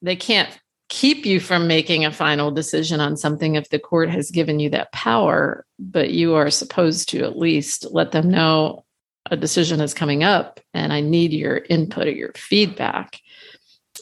They 0.01 0.15
can't 0.15 0.49
keep 0.89 1.25
you 1.25 1.39
from 1.39 1.67
making 1.67 2.05
a 2.05 2.11
final 2.11 2.51
decision 2.51 2.99
on 2.99 3.17
something 3.17 3.55
if 3.55 3.69
the 3.69 3.79
court 3.79 4.09
has 4.09 4.31
given 4.31 4.59
you 4.59 4.69
that 4.69 4.91
power, 4.91 5.65
but 5.79 6.11
you 6.11 6.35
are 6.35 6.49
supposed 6.49 7.09
to 7.09 7.23
at 7.23 7.37
least 7.37 7.91
let 7.91 8.11
them 8.11 8.29
know 8.29 8.85
a 9.29 9.35
decision 9.35 9.81
is 9.81 9.93
coming 9.93 10.23
up 10.23 10.59
and 10.73 10.93
I 10.93 11.01
need 11.01 11.33
your 11.33 11.57
input 11.69 12.07
or 12.07 12.11
your 12.11 12.31
feedback. 12.33 13.19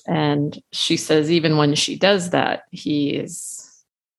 And 0.08 0.62
she 0.72 0.98
says, 0.98 1.32
even 1.32 1.58
when 1.58 1.74
she 1.74 1.98
does 1.98 2.30
that, 2.30 2.64
he 2.70 3.12
is 3.12 3.55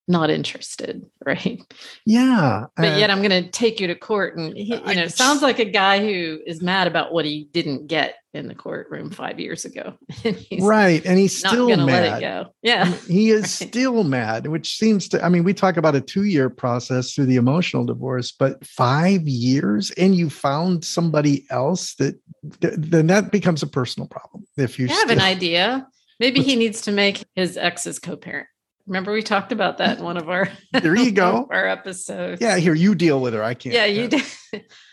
not 0.08 0.30
interested, 0.30 1.04
right? 1.24 1.60
Yeah. 2.04 2.66
But 2.76 2.94
uh, 2.94 2.96
yet 2.96 3.10
I'm 3.10 3.18
going 3.18 3.44
to 3.44 3.50
take 3.50 3.80
you 3.80 3.86
to 3.88 3.94
court. 3.94 4.36
And, 4.36 4.56
he, 4.56 4.74
you 4.74 4.94
know, 4.94 5.02
it 5.02 5.12
sounds 5.12 5.42
like 5.42 5.58
a 5.58 5.64
guy 5.64 6.00
who 6.00 6.40
is 6.46 6.62
mad 6.62 6.86
about 6.86 7.12
what 7.12 7.24
he 7.24 7.48
didn't 7.52 7.86
get 7.86 8.16
in 8.32 8.48
the 8.48 8.54
courtroom 8.54 9.10
five 9.10 9.40
years 9.40 9.64
ago. 9.64 9.94
right. 10.60 11.04
And 11.06 11.18
he's 11.18 11.36
still 11.36 11.68
mad. 11.68 11.86
Let 11.86 12.16
it 12.16 12.20
go. 12.20 12.46
Yeah. 12.62 12.92
He 13.08 13.30
is 13.30 13.42
right. 13.60 13.68
still 13.68 14.04
mad, 14.04 14.46
which 14.46 14.76
seems 14.76 15.08
to, 15.08 15.24
I 15.24 15.28
mean, 15.28 15.42
we 15.42 15.54
talk 15.54 15.76
about 15.76 15.94
a 15.94 16.00
two 16.00 16.24
year 16.24 16.50
process 16.50 17.12
through 17.12 17.26
the 17.26 17.36
emotional 17.36 17.84
divorce, 17.84 18.32
but 18.32 18.64
five 18.66 19.22
years 19.22 19.90
and 19.92 20.14
you 20.14 20.28
found 20.30 20.84
somebody 20.84 21.46
else 21.50 21.94
that, 21.94 22.20
then 22.42 23.06
that 23.06 23.32
becomes 23.32 23.62
a 23.62 23.66
personal 23.66 24.06
problem. 24.08 24.46
If 24.56 24.78
you 24.78 24.88
have 24.88 24.98
still, 24.98 25.12
an 25.12 25.20
idea, 25.20 25.86
maybe 26.20 26.42
he 26.42 26.56
needs 26.56 26.82
to 26.82 26.92
make 26.92 27.24
his 27.34 27.56
ex's 27.56 27.98
co 27.98 28.16
parent. 28.16 28.48
Remember 28.86 29.12
we 29.12 29.22
talked 29.22 29.52
about 29.52 29.78
that 29.78 29.98
in 29.98 30.04
one 30.04 30.16
of 30.16 30.28
our 30.28 30.48
there 30.72 30.94
you 30.94 31.10
go 31.10 31.48
our 31.50 31.66
episodes. 31.66 32.40
Yeah, 32.40 32.56
here 32.58 32.74
you 32.74 32.94
deal 32.94 33.20
with 33.20 33.34
her. 33.34 33.42
I 33.42 33.54
can't. 33.54 33.74
Yeah, 33.74 33.86
you 33.86 34.08
do. 34.08 34.20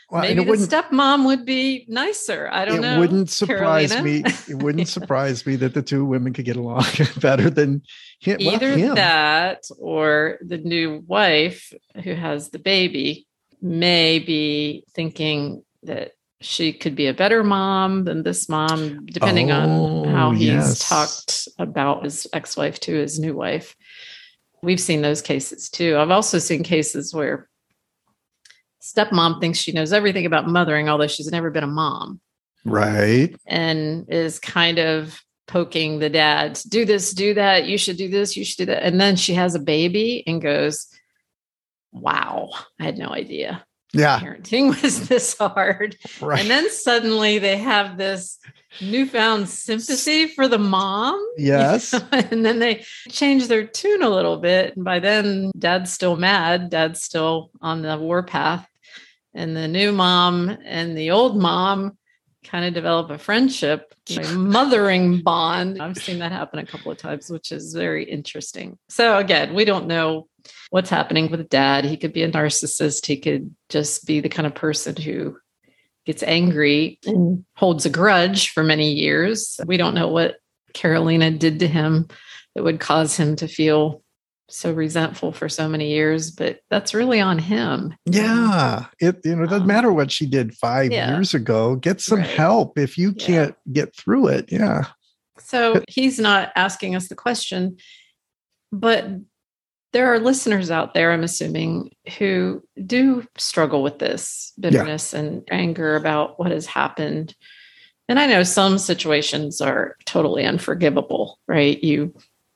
Well, 0.09 0.21
Maybe 0.21 0.43
the 0.43 0.51
stepmom 0.51 1.25
would 1.25 1.43
be 1.43 1.85
nicer. 1.87 2.47
I 2.51 2.65
don't 2.65 2.77
it 2.77 2.81
know. 2.81 2.97
It 2.97 2.99
wouldn't 2.99 3.29
surprise 3.31 3.93
Carolina. 3.93 4.29
me. 4.29 4.35
It 4.47 4.61
wouldn't 4.61 4.87
surprise 4.99 5.43
me 5.43 5.55
that 5.55 5.73
the 5.73 5.81
two 5.81 6.05
women 6.05 6.33
could 6.33 6.45
get 6.45 6.55
along 6.55 6.85
better 7.19 7.49
than 7.49 7.81
him. 8.19 8.37
Either 8.39 8.69
well, 8.69 8.77
him. 8.77 8.95
that 8.95 9.63
or 9.79 10.37
the 10.41 10.59
new 10.59 11.03
wife 11.07 11.73
who 12.03 12.13
has 12.13 12.51
the 12.51 12.59
baby 12.59 13.27
may 13.59 14.19
be 14.19 14.83
thinking 14.93 15.63
that 15.81 16.11
she 16.43 16.73
could 16.73 16.95
be 16.95 17.07
a 17.07 17.13
better 17.13 17.43
mom 17.43 18.03
than 18.03 18.23
this 18.23 18.49
mom, 18.49 19.05
depending 19.05 19.51
oh, 19.51 20.03
on 20.03 20.07
how 20.09 20.31
he's 20.31 20.47
yes. 20.47 20.89
talked 20.89 21.47
about 21.57 22.03
his 22.03 22.27
ex 22.33 22.57
wife 22.57 22.79
to 22.81 22.93
his 22.93 23.19
new 23.19 23.35
wife. 23.35 23.75
We've 24.61 24.79
seen 24.79 25.01
those 25.01 25.21
cases 25.21 25.69
too. 25.69 25.97
I've 25.97 26.11
also 26.11 26.39
seen 26.39 26.63
cases 26.63 27.13
where 27.13 27.49
stepmom 28.81 29.39
thinks 29.39 29.59
she 29.59 29.71
knows 29.71 29.93
everything 29.93 30.25
about 30.25 30.47
mothering, 30.47 30.89
although 30.89 31.07
she's 31.07 31.31
never 31.31 31.49
been 31.49 31.63
a 31.63 31.67
mom. 31.67 32.19
Right. 32.65 33.35
And 33.45 34.07
is 34.09 34.39
kind 34.39 34.79
of 34.79 35.21
poking 35.47 35.99
the 35.99 36.09
dad, 36.09 36.59
do 36.69 36.85
this, 36.85 37.11
do 37.13 37.33
that. 37.33 37.65
You 37.65 37.77
should 37.77 37.97
do 37.97 38.09
this, 38.09 38.37
you 38.37 38.45
should 38.45 38.57
do 38.57 38.65
that. 38.67 38.83
And 38.83 38.99
then 38.99 39.15
she 39.15 39.33
has 39.33 39.55
a 39.55 39.59
baby 39.59 40.23
and 40.27 40.41
goes, 40.41 40.87
Wow, 41.91 42.49
I 42.79 42.85
had 42.85 42.97
no 42.97 43.09
idea. 43.09 43.63
Yeah. 43.93 44.19
Parenting 44.19 44.69
was 44.83 45.07
this 45.07 45.37
hard. 45.37 45.95
Right. 46.19 46.41
And 46.41 46.49
then 46.49 46.69
suddenly 46.69 47.39
they 47.39 47.57
have 47.57 47.97
this 47.97 48.39
newfound 48.81 49.47
sympathy 49.47 50.27
for 50.27 50.47
the 50.47 50.57
mom. 50.57 51.23
Yes. 51.37 51.93
and 52.11 52.45
then 52.45 52.59
they 52.59 52.85
change 53.09 53.47
their 53.47 53.65
tune 53.65 54.03
a 54.03 54.09
little 54.09 54.37
bit. 54.37 54.75
And 54.75 54.83
by 54.85 54.99
then, 54.99 55.51
dad's 55.57 55.91
still 55.93 56.15
mad. 56.15 56.69
Dad's 56.69 57.01
still 57.01 57.51
on 57.61 57.81
the 57.81 57.97
warpath. 57.97 58.67
And 59.33 59.55
the 59.55 59.67
new 59.67 59.91
mom 59.91 60.55
and 60.63 60.97
the 60.97 61.11
old 61.11 61.39
mom 61.39 61.97
kind 62.43 62.65
of 62.65 62.73
develop 62.73 63.09
a 63.09 63.17
friendship, 63.17 63.93
a 64.17 64.23
mothering 64.33 65.21
bond. 65.21 65.81
I've 65.81 65.97
seen 65.97 66.19
that 66.19 66.31
happen 66.31 66.59
a 66.59 66.65
couple 66.65 66.91
of 66.91 66.97
times, 66.97 67.29
which 67.29 67.51
is 67.51 67.73
very 67.73 68.03
interesting. 68.03 68.77
So, 68.89 69.17
again, 69.17 69.53
we 69.53 69.65
don't 69.65 69.87
know 69.87 70.27
what's 70.69 70.89
happening 70.89 71.29
with 71.29 71.49
dad. 71.49 71.85
He 71.85 71.97
could 71.97 72.13
be 72.13 72.23
a 72.23 72.31
narcissist, 72.31 73.05
he 73.05 73.17
could 73.17 73.53
just 73.69 74.05
be 74.05 74.19
the 74.19 74.29
kind 74.29 74.45
of 74.45 74.55
person 74.55 74.95
who 74.95 75.37
gets 76.05 76.23
angry 76.23 76.99
and 77.05 77.45
holds 77.55 77.85
a 77.85 77.89
grudge 77.89 78.49
for 78.49 78.63
many 78.63 78.91
years. 78.91 79.59
We 79.65 79.77
don't 79.77 79.95
know 79.95 80.09
what 80.09 80.35
Carolina 80.73 81.31
did 81.31 81.59
to 81.59 81.67
him 81.67 82.07
that 82.55 82.63
would 82.63 82.79
cause 82.79 83.15
him 83.15 83.35
to 83.37 83.47
feel 83.47 84.03
so 84.49 84.71
resentful 84.71 85.31
for 85.31 85.49
so 85.49 85.67
many 85.67 85.89
years, 85.89 86.29
but 86.29 86.59
that's 86.69 86.93
really 86.93 87.19
on 87.19 87.39
him. 87.39 87.95
Yeah. 88.05 88.85
It 88.99 89.21
you 89.23 89.35
know, 89.35 89.43
it 89.43 89.49
doesn't 89.49 89.63
um, 89.63 89.67
matter 89.67 89.91
what 89.91 90.11
she 90.11 90.25
did 90.25 90.53
five 90.53 90.91
yeah. 90.91 91.11
years 91.15 91.33
ago. 91.33 91.75
Get 91.75 92.01
some 92.01 92.19
right. 92.19 92.29
help 92.29 92.77
if 92.77 92.97
you 92.97 93.13
yeah. 93.15 93.25
can't 93.25 93.55
get 93.71 93.95
through 93.95 94.27
it. 94.27 94.51
Yeah. 94.51 94.85
So 95.39 95.83
he's 95.87 96.19
not 96.19 96.51
asking 96.55 96.95
us 96.95 97.07
the 97.07 97.15
question, 97.15 97.77
but 98.71 99.07
there 99.93 100.11
are 100.11 100.19
listeners 100.19 100.71
out 100.71 100.93
there, 100.93 101.11
I'm 101.11 101.23
assuming, 101.23 101.95
who 102.17 102.63
do 102.85 103.25
struggle 103.37 103.83
with 103.83 103.99
this 103.99 104.51
bitterness 104.59 105.13
yeah. 105.13 105.19
and 105.19 105.47
anger 105.51 105.95
about 105.95 106.39
what 106.39 106.51
has 106.51 106.65
happened. 106.65 107.35
And 108.09 108.19
I 108.19 108.25
know 108.25 108.43
some 108.43 108.79
situations 108.79 109.61
are 109.61 109.95
totally 110.05 110.45
unforgivable, 110.45 111.39
right? 111.47 111.81
You 111.81 112.13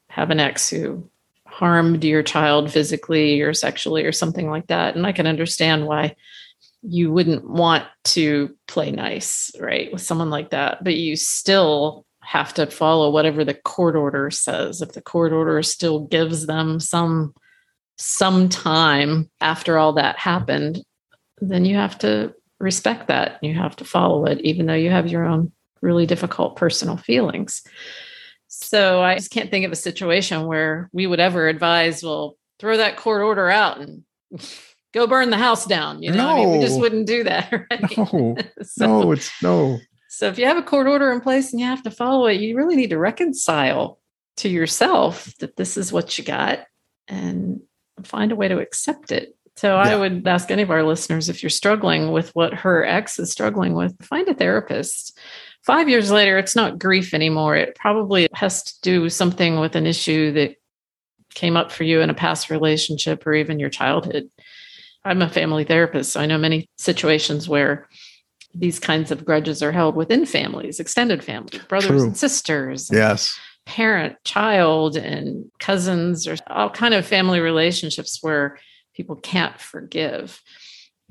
have 0.09 0.31
an 0.31 0.39
ex 0.39 0.67
who 0.67 1.09
harmed 1.45 2.03
your 2.03 2.23
child 2.23 2.71
physically 2.71 3.41
or 3.41 3.53
sexually 3.53 4.03
or 4.03 4.11
something 4.11 4.49
like 4.49 4.67
that. 4.67 4.95
And 4.95 5.05
I 5.05 5.11
can 5.11 5.27
understand 5.27 5.85
why 5.85 6.15
you 6.81 7.11
wouldn't 7.11 7.47
want 7.47 7.85
to 8.03 8.55
play 8.67 8.91
nice, 8.91 9.51
right, 9.59 9.91
with 9.93 10.01
someone 10.01 10.31
like 10.31 10.49
that. 10.51 10.83
But 10.83 10.95
you 10.95 11.15
still 11.15 12.06
have 12.27 12.53
to 12.53 12.67
follow 12.67 13.09
whatever 13.09 13.45
the 13.45 13.53
court 13.53 13.95
order 13.95 14.29
says. 14.29 14.81
If 14.81 14.91
the 14.91 15.01
court 15.01 15.31
order 15.31 15.63
still 15.63 16.01
gives 16.01 16.45
them 16.45 16.77
some 16.81 17.33
some 17.97 18.49
time 18.49 19.29
after 19.39 19.77
all 19.77 19.93
that 19.93 20.19
happened, 20.19 20.83
then 21.39 21.63
you 21.63 21.77
have 21.77 21.97
to 21.99 22.35
respect 22.59 23.07
that. 23.07 23.39
You 23.41 23.53
have 23.53 23.77
to 23.77 23.85
follow 23.85 24.25
it, 24.25 24.41
even 24.41 24.65
though 24.65 24.73
you 24.73 24.89
have 24.89 25.07
your 25.07 25.23
own 25.23 25.53
really 25.81 26.05
difficult 26.05 26.57
personal 26.57 26.97
feelings. 26.97 27.63
So 28.49 29.01
I 29.01 29.15
just 29.15 29.31
can't 29.31 29.49
think 29.49 29.65
of 29.65 29.71
a 29.71 29.77
situation 29.77 30.47
where 30.47 30.89
we 30.91 31.07
would 31.07 31.21
ever 31.21 31.47
advise, 31.47 32.03
well, 32.03 32.37
throw 32.59 32.75
that 32.75 32.97
court 32.97 33.21
order 33.21 33.49
out 33.49 33.79
and 33.79 34.03
go 34.93 35.07
burn 35.07 35.29
the 35.29 35.37
house 35.37 35.65
down. 35.65 36.03
You 36.03 36.11
know, 36.11 36.17
no. 36.17 36.29
I 36.29 36.35
mean, 36.35 36.51
we 36.51 36.59
just 36.59 36.79
wouldn't 36.79 37.07
do 37.07 37.23
that. 37.23 37.51
Right? 37.71 37.97
No, 37.97 38.35
so, 38.63 38.85
no, 38.85 39.11
it's 39.13 39.31
no. 39.41 39.79
So 40.17 40.27
if 40.27 40.39
you 40.39 40.45
have 40.45 40.57
a 40.57 40.63
court 40.63 40.87
order 40.87 41.11
in 41.11 41.21
place 41.21 41.51
and 41.51 41.59
you 41.59 41.67
have 41.67 41.83
to 41.83 41.91
follow 41.91 42.25
it, 42.25 42.41
you 42.41 42.57
really 42.57 42.75
need 42.75 42.89
to 42.89 42.97
reconcile 42.97 43.99
to 44.37 44.49
yourself 44.49 45.31
that 45.37 45.57
this 45.57 45.77
is 45.77 45.93
what 45.93 46.17
you 46.17 46.23
got 46.23 46.65
and 47.07 47.61
find 48.01 48.31
a 48.31 48.35
way 48.35 48.47
to 48.47 48.57
accept 48.57 49.11
it. 49.11 49.35
So 49.57 49.75
yeah. 49.75 49.91
I 49.91 49.95
would 49.95 50.27
ask 50.27 50.49
any 50.49 50.63
of 50.63 50.71
our 50.71 50.81
listeners 50.81 51.29
if 51.29 51.43
you're 51.43 51.51
struggling 51.51 52.11
with 52.11 52.31
what 52.31 52.55
her 52.55 52.83
ex 52.83 53.19
is 53.19 53.31
struggling 53.31 53.75
with, 53.75 53.95
find 54.03 54.27
a 54.27 54.33
therapist. 54.33 55.15
Five 55.61 55.87
years 55.87 56.09
later, 56.09 56.39
it's 56.39 56.55
not 56.55 56.79
grief 56.79 57.13
anymore. 57.13 57.55
It 57.55 57.75
probably 57.75 58.27
has 58.33 58.63
to 58.63 58.81
do 58.81 59.09
something 59.09 59.59
with 59.59 59.75
an 59.75 59.85
issue 59.85 60.31
that 60.31 60.55
came 61.35 61.55
up 61.55 61.71
for 61.71 61.83
you 61.83 62.01
in 62.01 62.09
a 62.09 62.15
past 62.15 62.49
relationship 62.49 63.27
or 63.27 63.35
even 63.35 63.59
your 63.59 63.69
childhood. 63.69 64.31
I'm 65.05 65.21
a 65.21 65.29
family 65.29 65.63
therapist, 65.63 66.13
so 66.13 66.21
I 66.21 66.25
know 66.25 66.39
many 66.39 66.67
situations 66.75 67.47
where 67.47 67.87
these 68.59 68.79
kinds 68.79 69.11
of 69.11 69.25
grudges 69.25 69.61
are 69.61 69.71
held 69.71 69.95
within 69.95 70.25
families, 70.25 70.79
extended 70.79 71.23
families, 71.23 71.61
brothers 71.63 71.87
True. 71.89 72.03
and 72.03 72.17
sisters. 72.17 72.89
Yes. 72.91 73.37
Parent, 73.65 74.15
child, 74.23 74.95
and 74.95 75.45
cousins, 75.59 76.27
or 76.27 76.37
all 76.47 76.69
kind 76.69 76.93
of 76.93 77.05
family 77.05 77.39
relationships 77.39 78.19
where 78.21 78.57
people 78.95 79.15
can't 79.15 79.59
forgive. 79.59 80.41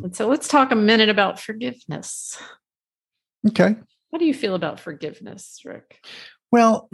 And 0.03 0.17
so 0.17 0.27
let's 0.27 0.49
talk 0.49 0.73
a 0.73 0.77
minute 0.77 1.09
about 1.09 1.39
forgiveness. 1.39 2.39
Okay. 3.49 3.77
How 4.13 4.19
do 4.19 4.25
you 4.25 4.35
feel 4.35 4.55
about 4.55 4.81
forgiveness, 4.81 5.61
Rick? 5.65 6.05
Well, 6.51 6.89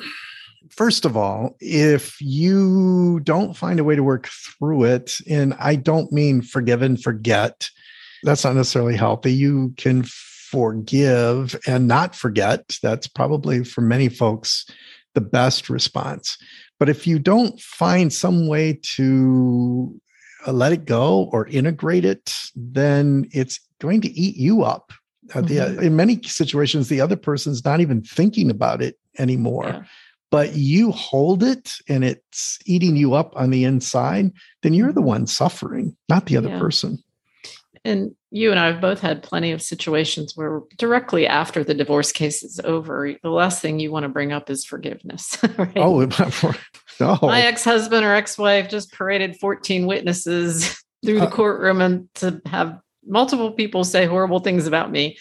first 0.70 1.04
of 1.04 1.16
all, 1.16 1.56
if 1.60 2.20
you 2.20 3.20
don't 3.20 3.56
find 3.56 3.78
a 3.78 3.84
way 3.84 3.96
to 3.96 4.02
work 4.02 4.28
through 4.28 4.84
it, 4.84 5.16
and 5.28 5.54
I 5.54 5.76
don't 5.76 6.10
mean 6.12 6.42
forgive 6.42 6.82
and 6.82 7.00
forget, 7.00 7.68
that's 8.22 8.44
not 8.44 8.56
necessarily 8.56 8.96
healthy. 8.96 9.32
You 9.32 9.74
can 9.76 10.04
forgive 10.52 11.58
and 11.66 11.88
not 11.88 12.14
forget. 12.14 12.76
That's 12.82 13.08
probably 13.08 13.64
for 13.64 13.80
many 13.80 14.08
folks 14.08 14.66
the 15.14 15.20
best 15.20 15.68
response. 15.70 16.36
But 16.78 16.88
if 16.88 17.06
you 17.06 17.18
don't 17.18 17.58
find 17.60 18.12
some 18.12 18.46
way 18.46 18.78
to 18.96 19.98
uh, 20.46 20.52
let 20.52 20.72
it 20.72 20.84
go 20.84 21.30
or 21.32 21.46
integrate 21.48 22.04
it, 22.04 22.34
then 22.54 23.28
it's 23.32 23.58
going 23.80 24.02
to 24.02 24.10
eat 24.10 24.36
you 24.36 24.62
up. 24.62 24.92
Uh, 25.34 25.38
uh, 25.38 25.42
mm-hmm. 25.42 25.82
in 25.82 25.96
many 25.96 26.20
situations, 26.24 26.88
the 26.88 27.00
other 27.00 27.16
person's 27.16 27.64
not 27.64 27.80
even 27.80 28.02
thinking 28.02 28.50
about 28.50 28.82
it 28.82 28.98
anymore. 29.18 29.66
Yeah. 29.66 29.82
But 30.30 30.54
you 30.54 30.92
hold 30.92 31.42
it 31.42 31.72
and 31.88 32.04
it's 32.04 32.58
eating 32.64 32.96
you 32.96 33.14
up 33.14 33.32
on 33.36 33.50
the 33.50 33.64
inside, 33.64 34.32
then 34.62 34.72
you're 34.72 34.92
the 34.92 35.02
one 35.02 35.26
suffering, 35.26 35.94
not 36.08 36.26
the 36.26 36.36
other 36.36 36.48
yeah. 36.48 36.58
person. 36.58 37.02
And 37.84 38.14
you 38.30 38.50
and 38.50 38.60
I 38.60 38.66
have 38.66 38.80
both 38.80 39.00
had 39.00 39.22
plenty 39.22 39.50
of 39.50 39.60
situations 39.60 40.36
where 40.36 40.60
directly 40.78 41.26
after 41.26 41.64
the 41.64 41.74
divorce 41.74 42.12
case 42.12 42.42
is 42.42 42.60
over, 42.62 43.14
the 43.22 43.30
last 43.30 43.60
thing 43.60 43.80
you 43.80 43.90
want 43.90 44.04
to 44.04 44.08
bring 44.08 44.32
up 44.32 44.48
is 44.50 44.64
forgiveness. 44.64 45.36
Right? 45.58 45.76
Oh, 45.76 46.06
no. 47.00 47.18
my 47.22 47.42
ex 47.42 47.62
husband 47.64 48.04
or 48.04 48.14
ex 48.14 48.38
wife 48.38 48.68
just 48.68 48.92
paraded 48.92 49.36
14 49.36 49.86
witnesses 49.86 50.82
through 51.04 51.20
the 51.20 51.26
uh, 51.26 51.30
courtroom 51.30 51.80
and 51.80 52.08
to 52.16 52.40
have 52.46 52.78
multiple 53.06 53.52
people 53.52 53.84
say 53.84 54.06
horrible 54.06 54.40
things 54.40 54.66
about 54.66 54.90
me. 54.90 55.18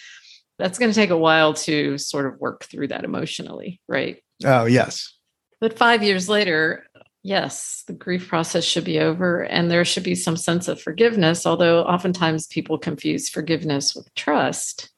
That's 0.58 0.78
going 0.78 0.92
to 0.92 0.96
take 0.96 1.10
a 1.10 1.18
while 1.18 1.54
to 1.56 1.98
sort 1.98 2.28
of 2.28 2.40
work 2.40 2.66
through 2.66 2.90
that 2.90 3.04
emotionally, 3.04 3.82
right? 3.88 4.22
Oh, 4.46 4.66
yes. 4.66 5.12
But 5.60 5.78
five 5.78 6.04
years 6.04 6.30
later, 6.30 6.86
yes, 7.24 7.84
the 7.88 7.94
grief 7.94 8.28
process 8.28 8.64
should 8.64 8.84
be 8.84 9.00
over 9.00 9.44
and 9.44 9.70
there 9.70 9.86
should 9.86 10.04
be 10.04 10.16
some 10.16 10.38
sense 10.38 10.68
of 10.68 10.82
forgiveness, 10.82 11.46
although 11.46 11.84
oftentimes 11.84 12.48
people 12.48 12.78
confuse 12.78 13.30
forgiveness 13.30 13.96
with 13.96 14.14
trust. 14.16 14.90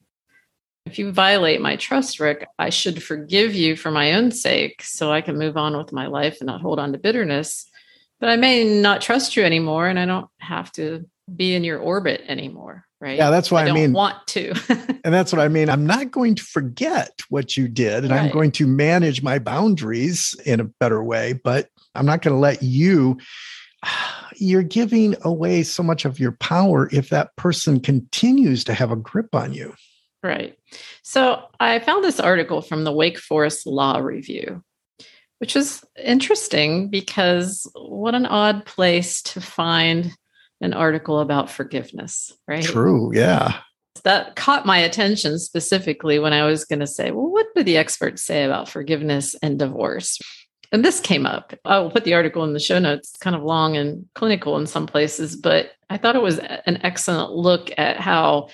If 0.85 0.99
you 0.99 1.11
violate 1.11 1.61
my 1.61 1.77
trust, 1.77 2.19
Rick, 2.19 2.47
I 2.59 2.69
should 2.69 3.01
forgive 3.01 3.55
you 3.55 3.75
for 3.75 3.89
my 3.89 4.13
own 4.13 4.31
sake 4.31 4.81
so 4.83 5.11
I 5.11 5.21
can 5.21 5.37
move 5.37 5.57
on 5.57 5.77
with 5.77 5.93
my 5.93 6.07
life 6.07 6.37
and 6.39 6.47
not 6.47 6.61
hold 6.61 6.79
on 6.79 6.91
to 6.91 6.97
bitterness. 6.97 7.69
But 8.19 8.29
I 8.29 8.35
may 8.35 8.81
not 8.81 9.01
trust 9.01 9.35
you 9.35 9.43
anymore 9.43 9.87
and 9.87 9.97
I 9.99 10.05
don't 10.05 10.29
have 10.39 10.71
to 10.73 11.05
be 11.33 11.55
in 11.55 11.63
your 11.63 11.79
orbit 11.79 12.21
anymore 12.27 12.85
right? 13.03 13.17
Yeah, 13.17 13.29
that's 13.29 13.51
why 13.51 13.65
I, 13.65 13.69
I 13.69 13.73
mean 13.73 13.91
want 13.91 14.25
to. 14.27 14.53
and 15.03 15.13
that's 15.13 15.33
what 15.33 15.41
I 15.41 15.49
mean. 15.49 15.69
I'm 15.69 15.85
not 15.85 16.09
going 16.09 16.35
to 16.35 16.43
forget 16.43 17.21
what 17.29 17.57
you 17.57 17.67
did, 17.67 18.05
and 18.05 18.11
right. 18.11 18.21
I'm 18.21 18.31
going 18.31 18.51
to 18.53 18.65
manage 18.65 19.21
my 19.21 19.39
boundaries 19.39 20.33
in 20.45 20.61
a 20.61 20.63
better 20.63 21.03
way, 21.03 21.33
but 21.33 21.67
I'm 21.93 22.05
not 22.05 22.21
going 22.21 22.33
to 22.33 22.39
let 22.39 22.63
you 22.63 23.17
you're 24.37 24.63
giving 24.63 25.15
away 25.21 25.63
so 25.63 25.83
much 25.83 26.05
of 26.05 26.19
your 26.19 26.31
power 26.31 26.89
if 26.91 27.09
that 27.09 27.35
person 27.35 27.79
continues 27.79 28.63
to 28.63 28.73
have 28.73 28.91
a 28.91 28.95
grip 28.95 29.35
on 29.35 29.53
you. 29.53 29.73
Right. 30.23 30.57
So 31.01 31.43
I 31.59 31.79
found 31.79 32.03
this 32.03 32.19
article 32.19 32.61
from 32.61 32.85
the 32.85 32.93
Wake 32.93 33.19
Forest 33.19 33.67
Law 33.67 33.97
Review, 33.99 34.63
which 35.39 35.55
is 35.57 35.83
interesting 36.01 36.87
because 36.87 37.69
what 37.75 38.15
an 38.15 38.25
odd 38.25 38.65
place 38.65 39.21
to 39.23 39.41
find 39.41 40.15
an 40.63 40.73
article 40.73 41.19
about 41.19 41.51
forgiveness, 41.51 42.31
right? 42.47 42.63
True. 42.63 43.11
Yeah. 43.13 43.59
That 44.03 44.35
caught 44.35 44.65
my 44.65 44.77
attention 44.77 45.37
specifically 45.37 46.19
when 46.19 46.33
I 46.33 46.45
was 46.45 46.65
going 46.65 46.79
to 46.79 46.87
say, 46.87 47.11
well, 47.11 47.29
what 47.29 47.47
do 47.53 47.63
the 47.63 47.77
experts 47.77 48.23
say 48.23 48.45
about 48.45 48.69
forgiveness 48.69 49.35
and 49.43 49.59
divorce? 49.59 50.19
And 50.71 50.83
this 50.83 50.99
came 50.99 51.25
up. 51.25 51.53
I 51.65 51.79
will 51.79 51.91
put 51.91 52.05
the 52.05 52.13
article 52.15 52.43
in 52.45 52.53
the 52.53 52.59
show 52.59 52.79
notes. 52.79 53.09
It's 53.09 53.17
kind 53.19 53.35
of 53.35 53.43
long 53.43 53.77
and 53.77 54.07
clinical 54.15 54.57
in 54.57 54.65
some 54.65 54.87
places, 54.87 55.35
but 55.35 55.73
I 55.89 55.97
thought 55.97 56.15
it 56.15 56.21
was 56.21 56.39
an 56.39 56.79
excellent 56.81 57.33
look 57.33 57.69
at 57.77 57.97
how 57.99 58.47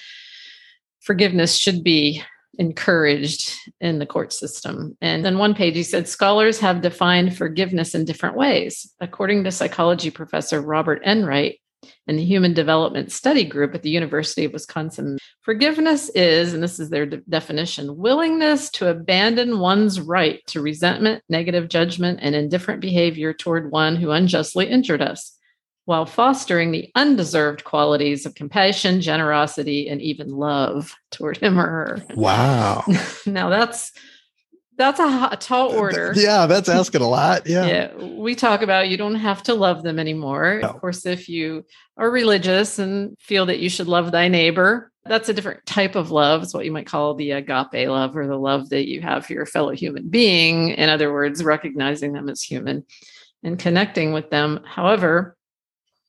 forgiveness 0.99 1.55
should 1.55 1.83
be 1.83 2.23
encouraged 2.57 3.53
in 3.79 3.99
the 3.99 4.05
court 4.05 4.33
system. 4.33 4.97
And 4.99 5.23
then 5.23 5.37
one 5.37 5.53
page, 5.53 5.75
he 5.75 5.83
said 5.83 6.09
scholars 6.09 6.59
have 6.59 6.81
defined 6.81 7.37
forgiveness 7.37 7.95
in 7.95 8.03
different 8.03 8.35
ways. 8.35 8.93
According 8.99 9.45
to 9.45 9.51
psychology 9.51 10.09
professor 10.09 10.59
Robert 10.59 11.01
Enright, 11.05 11.61
and 12.07 12.17
the 12.17 12.25
Human 12.25 12.53
Development 12.53 13.11
Study 13.11 13.43
Group 13.43 13.75
at 13.75 13.83
the 13.83 13.89
University 13.89 14.45
of 14.45 14.53
Wisconsin. 14.53 15.17
Forgiveness 15.41 16.09
is, 16.09 16.53
and 16.53 16.61
this 16.61 16.79
is 16.79 16.89
their 16.89 17.05
de- 17.05 17.17
definition, 17.29 17.97
willingness 17.97 18.69
to 18.71 18.89
abandon 18.89 19.59
one's 19.59 20.01
right 20.01 20.45
to 20.47 20.61
resentment, 20.61 21.23
negative 21.29 21.69
judgment, 21.69 22.19
and 22.21 22.35
indifferent 22.35 22.81
behavior 22.81 23.33
toward 23.33 23.71
one 23.71 23.95
who 23.95 24.11
unjustly 24.11 24.67
injured 24.67 25.01
us, 25.01 25.37
while 25.85 26.05
fostering 26.05 26.71
the 26.71 26.91
undeserved 26.95 27.63
qualities 27.63 28.25
of 28.25 28.35
compassion, 28.35 29.01
generosity, 29.01 29.89
and 29.89 30.01
even 30.01 30.29
love 30.29 30.95
toward 31.11 31.37
him 31.37 31.59
or 31.59 31.67
her. 31.67 32.03
Wow. 32.15 32.83
now 33.25 33.49
that's 33.49 33.91
that's 34.79 34.99
a, 34.99 35.29
a, 35.33 35.37
tall 35.37 35.71
order. 35.71 36.13
Yeah, 36.15 36.45
that's 36.45 36.69
asking 36.69 37.01
a 37.01 37.07
lot. 37.07 37.45
Yeah. 37.45 37.67
yeah. 37.67 37.95
We 37.97 38.33
talk 38.33 38.61
about 38.61 38.87
you 38.87 38.95
don't 38.95 39.15
have 39.15 39.43
to 39.43 39.53
love 39.53 39.83
them 39.83 39.99
anymore. 39.99 40.59
No. 40.61 40.69
Of 40.69 40.79
course, 40.79 41.05
if 41.05 41.27
you 41.27 41.65
are 41.97 42.09
religious 42.09 42.79
and 42.79 43.15
feel 43.19 43.45
that 43.47 43.59
you 43.59 43.69
should 43.69 43.87
love 43.87 44.11
thy 44.11 44.29
neighbor, 44.29 44.89
that's 45.03 45.27
a 45.27 45.33
different 45.33 45.65
type 45.65 45.95
of 45.95 46.11
love. 46.11 46.43
It's 46.43 46.53
what 46.53 46.63
you 46.63 46.71
might 46.71 46.85
call 46.85 47.13
the 47.13 47.31
agape 47.31 47.89
love 47.89 48.15
or 48.15 48.25
the 48.25 48.37
love 48.37 48.69
that 48.69 48.87
you 48.87 49.01
have 49.01 49.25
for 49.25 49.33
your 49.33 49.45
fellow 49.45 49.71
human 49.71 50.07
being. 50.07 50.69
In 50.69 50.89
other 50.89 51.11
words, 51.11 51.43
recognizing 51.43 52.13
them 52.13 52.29
as 52.29 52.41
human 52.41 52.85
and 53.43 53.59
connecting 53.59 54.13
with 54.13 54.29
them. 54.29 54.61
However, 54.65 55.35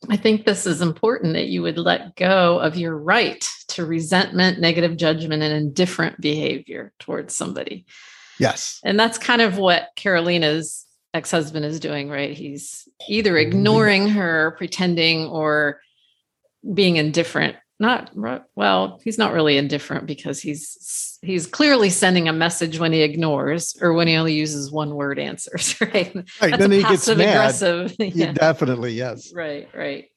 I 0.09 0.17
think 0.17 0.45
this 0.45 0.65
is 0.65 0.81
important 0.81 1.35
that 1.35 1.49
you 1.49 1.63
would 1.63 1.77
let 1.77 2.15
go 2.15 2.61
of 2.61 2.77
your 2.77 2.97
right 2.97 3.45
to 3.69 3.85
resentment, 3.85 4.61
negative 4.61 4.97
judgment, 4.97 5.43
and 5.43 5.53
indifferent 5.53 6.21
behavior 6.21 6.93
towards 7.01 7.35
somebody. 7.35 7.85
Yes. 8.41 8.81
And 8.85 8.99
that's 8.99 9.19
kind 9.19 9.43
of 9.43 9.59
what 9.59 9.89
Carolina's 9.97 10.87
ex 11.13 11.31
husband 11.31 11.65
is 11.65 11.79
doing, 11.81 12.09
right? 12.09 12.37
He's 12.37 12.89
either 13.09 13.35
mm-hmm. 13.35 13.49
ignoring 13.49 14.09
her, 14.09 14.55
pretending, 14.57 15.27
or 15.27 15.81
being 16.75 16.97
indifferent. 16.97 17.57
Not 17.79 18.11
well, 18.55 19.01
he's 19.03 19.17
not 19.17 19.33
really 19.33 19.57
indifferent 19.57 20.07
because 20.07 20.39
he's 20.41 21.19
he's 21.23 21.47
clearly 21.47 21.89
sending 21.89 22.29
a 22.29 22.33
message 22.33 22.79
when 22.79 22.93
he 22.93 23.01
ignores 23.01 23.75
or 23.81 23.95
when 23.95 24.07
he 24.07 24.17
only 24.17 24.35
uses 24.35 24.71
one 24.71 24.95
word 24.95 25.19
answers, 25.19 25.75
right? 25.81 26.15
Right. 26.43 26.59
then 26.59 26.73
he 26.73 26.83
gets 26.83 27.09
mad. 27.09 27.21
aggressive. 27.21 27.95
yeah. 27.99 28.33
Definitely, 28.33 28.93
yes. 28.93 29.33
Right, 29.35 29.69
right. 29.75 30.11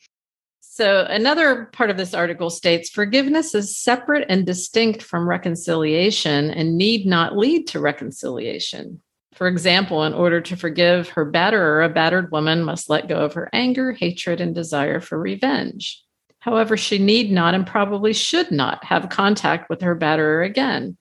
So, 0.75 1.05
another 1.07 1.65
part 1.65 1.91
of 1.91 1.97
this 1.97 2.15
article 2.15 2.49
states 2.49 2.89
forgiveness 2.89 3.53
is 3.53 3.77
separate 3.77 4.25
and 4.27 4.43
distinct 4.43 5.03
from 5.03 5.29
reconciliation 5.29 6.49
and 6.49 6.79
need 6.79 7.05
not 7.05 7.37
lead 7.37 7.67
to 7.67 7.79
reconciliation. 7.79 8.99
For 9.35 9.47
example, 9.47 10.03
in 10.03 10.15
order 10.15 10.41
to 10.41 10.57
forgive 10.57 11.09
her 11.09 11.31
batterer, 11.31 11.85
a 11.85 11.89
battered 11.89 12.31
woman 12.31 12.63
must 12.63 12.89
let 12.89 13.07
go 13.07 13.17
of 13.17 13.35
her 13.35 13.51
anger, 13.53 13.91
hatred, 13.91 14.41
and 14.41 14.55
desire 14.55 14.99
for 14.99 15.19
revenge. 15.19 16.03
However, 16.39 16.75
she 16.75 16.97
need 16.97 17.31
not 17.31 17.53
and 17.53 17.67
probably 17.67 18.11
should 18.11 18.49
not 18.49 18.83
have 18.83 19.09
contact 19.09 19.69
with 19.69 19.81
her 19.81 19.95
batterer 19.95 20.43
again. 20.43 20.97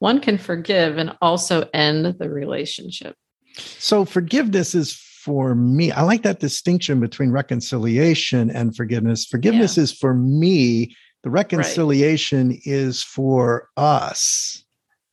One 0.00 0.18
can 0.18 0.36
forgive 0.36 0.98
and 0.98 1.16
also 1.22 1.68
end 1.72 2.06
the 2.18 2.28
relationship. 2.28 3.14
So, 3.54 4.04
forgiveness 4.04 4.74
is 4.74 5.00
for 5.24 5.54
me. 5.54 5.92
I 5.92 6.02
like 6.02 6.22
that 6.22 6.40
distinction 6.40 7.00
between 7.00 7.30
reconciliation 7.30 8.50
and 8.50 8.74
forgiveness. 8.76 9.24
Forgiveness 9.24 9.76
yeah. 9.76 9.84
is 9.84 9.92
for 9.92 10.14
me, 10.14 10.96
the 11.22 11.30
reconciliation 11.30 12.48
right. 12.48 12.60
is 12.64 13.02
for 13.02 13.68
us 13.76 14.64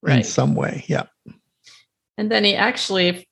right. 0.01 0.17
in 0.17 0.23
some 0.23 0.55
way. 0.55 0.83
Yeah. 0.87 1.03
And 2.17 2.31
then 2.31 2.43
he 2.43 2.55
actually 2.55 3.27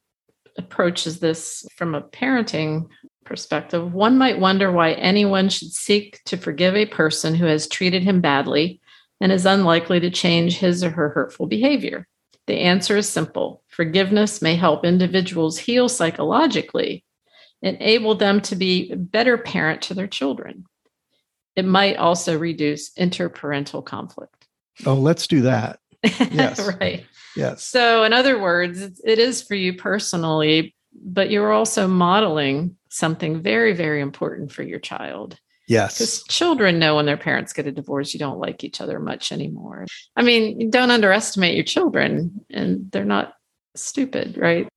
approaches 0.58 1.20
this 1.20 1.66
from 1.76 1.96
a 1.96 2.02
parenting 2.02 2.88
perspective. 3.26 3.94
One 3.94 4.18
might 4.18 4.40
wonder 4.40 4.72
why 4.72 4.94
anyone 4.94 5.50
should 5.50 5.72
seek 5.72 6.24
to 6.26 6.38
forgive 6.38 6.76
a 6.76 6.86
person 6.86 7.36
who 7.36 7.46
has 7.46 7.68
treated 7.68 8.04
him 8.04 8.22
badly 8.22 8.80
and 9.20 9.32
is 9.32 9.46
unlikely 9.46 10.00
to 10.02 10.10
change 10.10 10.58
his 10.58 10.84
or 10.84 10.92
her 10.92 11.10
hurtful 11.10 11.48
behavior. 11.48 12.08
The 12.46 12.60
answer 12.60 12.98
is 12.98 13.10
simple 13.10 13.47
forgiveness 13.78 14.42
may 14.42 14.56
help 14.56 14.84
individuals 14.84 15.60
heal 15.60 15.88
psychologically, 15.88 17.06
enable 17.62 18.16
them 18.16 18.42
to 18.42 18.56
be 18.56 18.94
better 18.96 19.38
parent 19.38 19.84
to 19.84 19.94
their 19.94 20.08
children. 20.08 20.66
It 21.56 21.63
might 21.63 21.98
also 21.98 22.38
reduce 22.38 22.92
interparental 22.96 23.86
conflict. 23.86 24.48
Oh, 24.86 24.96
let's 24.96 25.28
do 25.28 25.42
that. 25.42 25.80
Yes. 26.32 26.60
right. 26.80 27.06
Yes. 27.36 27.63
So, 27.63 28.04
in 28.04 28.13
other 28.13 28.40
words, 28.40 28.82
it 29.04 29.20
is 29.20 29.44
for 29.44 29.56
you 29.56 29.76
personally, 29.76 30.76
but 30.94 31.30
you're 31.30 31.52
also 31.52 31.88
modeling 31.88 32.78
something 32.90 33.42
very, 33.42 33.74
very 33.74 34.02
important 34.02 34.52
for 34.52 34.63
your 34.63 34.80
child. 34.80 35.38
Yes. 35.68 35.96
Because 35.96 36.24
children 36.24 36.80
know 36.80 36.96
when 36.96 37.06
their 37.06 37.18
parents 37.18 37.54
get 37.54 37.68
a 37.68 37.72
divorce, 37.72 38.13
you 38.13 38.20
don't 38.20 38.40
like 38.40 38.63
each 38.63 38.80
other 38.80 39.00
much 39.00 39.32
anymore. 39.32 39.86
I 40.16 40.24
mean, 40.24 40.70
don't 40.70 40.92
underestimate 40.92 41.56
your 41.56 41.66
children, 41.66 42.46
and 42.50 42.90
they're 42.92 43.04
not 43.04 43.34
stupid, 43.82 44.38
right? 44.38 44.68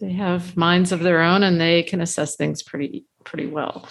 They 0.00 0.12
have 0.12 0.56
minds 0.56 0.92
of 0.92 1.00
their 1.00 1.22
own 1.22 1.42
and 1.42 1.60
they 1.60 1.82
can 1.82 2.00
assess 2.00 2.36
things 2.36 2.62
pretty 2.62 3.04
pretty 3.24 3.46
well. 3.46 3.88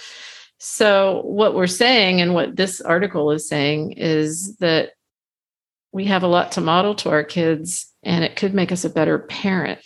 So 0.60 1.22
what 1.24 1.54
we're 1.54 1.68
saying 1.68 2.22
and 2.22 2.34
what 2.34 2.56
this 2.56 2.82
article 2.82 3.32
is 3.32 3.48
saying 3.48 3.94
is 3.94 4.58
that 4.58 4.92
we 5.92 6.06
have 6.06 6.24
a 6.24 6.28
lot 6.28 6.54
to 6.54 6.62
model 6.62 6.96
to 6.96 7.10
our 7.10 7.24
kids 7.24 7.94
and 8.04 8.24
it 8.24 8.36
could 8.36 8.54
make 8.54 8.72
us 8.72 8.84
a 8.84 8.90
better 8.90 9.20
parent 9.20 9.80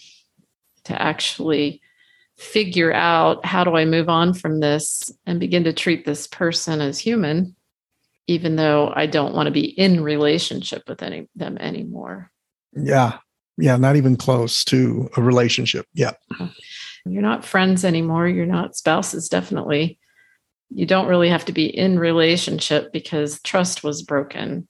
to 0.85 0.99
actually 0.99 1.81
figure 2.37 2.91
out 2.91 3.45
how 3.45 3.63
do 3.63 3.75
I 3.75 3.85
move 3.85 4.09
on 4.09 4.33
from 4.33 4.59
this 4.59 5.11
and 5.25 5.39
begin 5.39 5.63
to 5.65 5.73
treat 5.73 6.05
this 6.05 6.25
person 6.27 6.81
as 6.81 6.97
human, 6.97 7.55
even 8.27 8.55
though 8.55 8.91
I 8.95 9.05
don't 9.05 9.35
want 9.35 9.47
to 9.47 9.51
be 9.51 9.65
in 9.65 10.01
relationship 10.01 10.83
with 10.87 11.03
any 11.03 11.29
them 11.35 11.57
anymore. 11.59 12.31
Yeah. 12.73 13.19
Yeah, 13.61 13.77
not 13.77 13.95
even 13.95 14.15
close 14.15 14.65
to 14.65 15.09
a 15.15 15.21
relationship. 15.21 15.85
Yeah. 15.93 16.13
You're 17.05 17.21
not 17.21 17.45
friends 17.45 17.85
anymore. 17.85 18.27
You're 18.27 18.45
not 18.45 18.75
spouses, 18.75 19.29
definitely. 19.29 19.99
You 20.69 20.85
don't 20.85 21.07
really 21.07 21.29
have 21.29 21.45
to 21.45 21.51
be 21.51 21.65
in 21.65 21.99
relationship 21.99 22.91
because 22.91 23.41
trust 23.41 23.83
was 23.83 24.01
broken. 24.01 24.67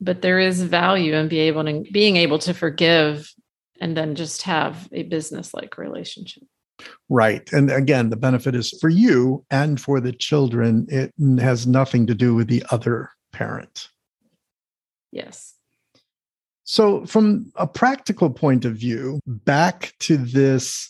But 0.00 0.22
there 0.22 0.38
is 0.38 0.62
value 0.62 1.14
in 1.14 1.28
be 1.28 1.40
able 1.40 1.64
to, 1.64 1.84
being 1.92 2.16
able 2.16 2.38
to 2.40 2.54
forgive 2.54 3.32
and 3.80 3.96
then 3.96 4.14
just 4.14 4.42
have 4.42 4.88
a 4.92 5.02
business 5.04 5.52
like 5.52 5.78
relationship. 5.78 6.42
Right. 7.08 7.50
And 7.52 7.70
again, 7.70 8.08
the 8.08 8.16
benefit 8.16 8.54
is 8.54 8.70
for 8.80 8.88
you 8.88 9.44
and 9.50 9.80
for 9.80 10.00
the 10.00 10.12
children. 10.12 10.86
It 10.88 11.12
has 11.40 11.66
nothing 11.66 12.06
to 12.06 12.14
do 12.14 12.34
with 12.34 12.48
the 12.48 12.64
other 12.70 13.10
parent. 13.32 13.88
Yes. 15.12 15.54
So, 16.70 17.04
from 17.04 17.50
a 17.56 17.66
practical 17.66 18.30
point 18.30 18.64
of 18.64 18.76
view, 18.76 19.18
back 19.26 19.92
to 19.98 20.16
this 20.16 20.88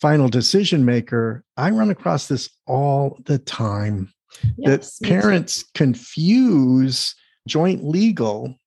final 0.00 0.30
decision 0.30 0.86
maker, 0.86 1.44
I 1.58 1.72
run 1.72 1.90
across 1.90 2.28
this 2.28 2.48
all 2.66 3.18
the 3.26 3.36
time 3.38 4.10
yes, 4.56 4.96
that 4.96 5.06
parents 5.06 5.62
too. 5.62 5.68
confuse 5.74 7.14
joint 7.46 7.84
legal 7.84 8.58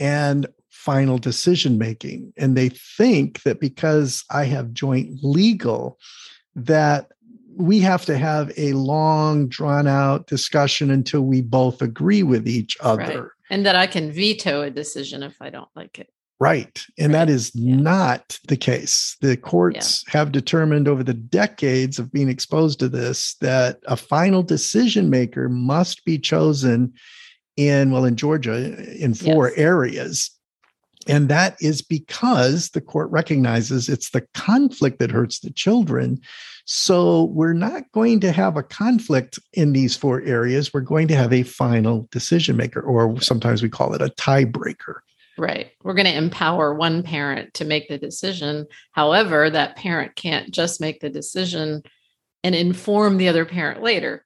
and 0.00 0.48
final 0.68 1.16
decision 1.16 1.78
making. 1.78 2.32
And 2.36 2.56
they 2.56 2.70
think 2.70 3.44
that 3.44 3.60
because 3.60 4.24
I 4.32 4.46
have 4.46 4.72
joint 4.72 5.20
legal, 5.22 6.00
that 6.56 7.12
we 7.56 7.78
have 7.82 8.04
to 8.06 8.18
have 8.18 8.50
a 8.56 8.72
long, 8.72 9.46
drawn 9.46 9.86
out 9.86 10.26
discussion 10.26 10.90
until 10.90 11.20
we 11.20 11.40
both 11.40 11.80
agree 11.80 12.24
with 12.24 12.48
each 12.48 12.76
other. 12.80 13.22
Right. 13.22 13.30
And 13.54 13.64
that 13.66 13.76
I 13.76 13.86
can 13.86 14.10
veto 14.10 14.62
a 14.62 14.70
decision 14.70 15.22
if 15.22 15.36
I 15.40 15.48
don't 15.48 15.68
like 15.76 16.00
it. 16.00 16.10
Right. 16.40 16.84
And 16.98 17.12
right. 17.12 17.26
that 17.26 17.32
is 17.32 17.52
yeah. 17.54 17.76
not 17.76 18.40
the 18.48 18.56
case. 18.56 19.16
The 19.20 19.36
courts 19.36 20.02
yeah. 20.08 20.18
have 20.18 20.32
determined 20.32 20.88
over 20.88 21.04
the 21.04 21.14
decades 21.14 22.00
of 22.00 22.10
being 22.10 22.28
exposed 22.28 22.80
to 22.80 22.88
this 22.88 23.36
that 23.40 23.78
a 23.86 23.96
final 23.96 24.42
decision 24.42 25.08
maker 25.08 25.48
must 25.48 26.04
be 26.04 26.18
chosen 26.18 26.94
in, 27.56 27.92
well, 27.92 28.04
in 28.04 28.16
Georgia, 28.16 28.74
in 29.00 29.14
four 29.14 29.50
yes. 29.50 29.58
areas. 29.58 30.30
And 31.08 31.28
that 31.28 31.56
is 31.60 31.82
because 31.82 32.70
the 32.70 32.80
court 32.80 33.10
recognizes 33.10 33.88
it's 33.88 34.10
the 34.10 34.26
conflict 34.34 34.98
that 34.98 35.10
hurts 35.10 35.40
the 35.40 35.50
children. 35.50 36.20
So 36.66 37.24
we're 37.24 37.52
not 37.52 37.90
going 37.92 38.20
to 38.20 38.32
have 38.32 38.56
a 38.56 38.62
conflict 38.62 39.38
in 39.52 39.72
these 39.72 39.96
four 39.96 40.22
areas. 40.22 40.72
We're 40.72 40.80
going 40.80 41.08
to 41.08 41.16
have 41.16 41.32
a 41.32 41.42
final 41.42 42.08
decision 42.10 42.56
maker, 42.56 42.80
or 42.80 43.20
sometimes 43.20 43.62
we 43.62 43.68
call 43.68 43.94
it 43.94 44.02
a 44.02 44.08
tiebreaker. 44.08 45.00
Right. 45.36 45.72
We're 45.82 45.94
going 45.94 46.06
to 46.06 46.16
empower 46.16 46.74
one 46.74 47.02
parent 47.02 47.54
to 47.54 47.64
make 47.64 47.88
the 47.88 47.98
decision. 47.98 48.66
However, 48.92 49.50
that 49.50 49.76
parent 49.76 50.14
can't 50.14 50.50
just 50.52 50.80
make 50.80 51.00
the 51.00 51.10
decision 51.10 51.82
and 52.44 52.54
inform 52.54 53.16
the 53.16 53.28
other 53.28 53.44
parent 53.44 53.82
later. 53.82 54.24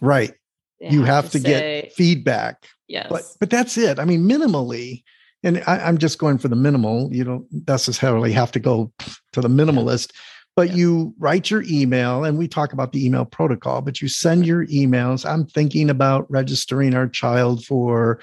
Right. 0.00 0.34
They 0.80 0.90
you 0.90 1.04
have, 1.04 1.24
have 1.24 1.32
to, 1.32 1.38
to 1.38 1.44
say, 1.44 1.82
get 1.82 1.92
feedback. 1.92 2.68
Yes. 2.88 3.06
But 3.08 3.22
but 3.38 3.50
that's 3.50 3.78
it. 3.78 3.98
I 3.98 4.04
mean, 4.04 4.28
minimally, 4.28 5.02
and 5.42 5.62
I, 5.66 5.88
am 5.88 5.98
just 5.98 6.18
going 6.18 6.38
for 6.38 6.48
the 6.48 6.56
minimal. 6.56 7.08
You 7.12 7.24
don't 7.24 7.46
necessarily 7.66 8.32
have 8.32 8.52
to 8.52 8.60
go 8.60 8.92
to 9.32 9.40
the 9.40 9.48
minimalist, 9.48 10.12
but 10.56 10.70
yeah. 10.70 10.76
you 10.76 11.14
write 11.18 11.50
your 11.50 11.62
email, 11.68 12.24
and 12.24 12.38
we 12.38 12.48
talk 12.48 12.72
about 12.72 12.92
the 12.92 13.04
email 13.04 13.24
protocol. 13.24 13.80
But 13.80 14.00
you 14.00 14.08
send 14.08 14.46
your 14.46 14.66
emails. 14.66 15.28
I'm 15.28 15.46
thinking 15.46 15.88
about 15.88 16.30
registering 16.30 16.94
our 16.94 17.08
child 17.08 17.64
for 17.64 18.20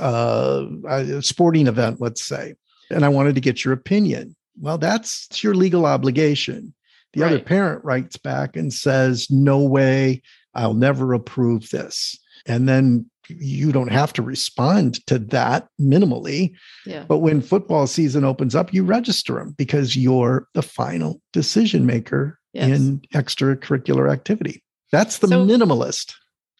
uh, 0.00 0.66
a 0.88 1.22
sporting 1.22 1.66
event, 1.66 2.00
let's 2.00 2.24
say, 2.24 2.54
and 2.90 3.04
I 3.04 3.08
wanted 3.08 3.34
to 3.34 3.40
get 3.40 3.64
your 3.64 3.74
opinion. 3.74 4.34
Well, 4.60 4.78
that's 4.78 5.42
your 5.42 5.54
legal 5.54 5.86
obligation. 5.86 6.74
The 7.12 7.22
right. 7.22 7.32
other 7.32 7.42
parent 7.42 7.84
writes 7.84 8.16
back 8.16 8.56
and 8.56 8.72
says, 8.72 9.30
"No 9.30 9.58
way, 9.58 10.22
I'll 10.54 10.74
never 10.74 11.14
approve 11.14 11.70
this." 11.70 12.18
And 12.46 12.68
then 12.68 13.10
you 13.28 13.72
don't 13.72 13.92
have 13.92 14.12
to 14.14 14.22
respond 14.22 15.06
to 15.06 15.18
that 15.18 15.68
minimally. 15.80 16.54
Yeah. 16.86 17.04
But 17.06 17.18
when 17.18 17.40
football 17.40 17.86
season 17.86 18.24
opens 18.24 18.54
up, 18.54 18.72
you 18.72 18.84
register 18.84 19.34
them 19.34 19.54
because 19.56 19.96
you're 19.96 20.48
the 20.54 20.62
final 20.62 21.20
decision 21.32 21.86
maker 21.86 22.38
yes. 22.52 22.78
in 22.78 23.00
extracurricular 23.14 24.12
activity. 24.12 24.62
That's 24.90 25.18
the 25.18 25.28
so, 25.28 25.46
minimalist. 25.46 26.14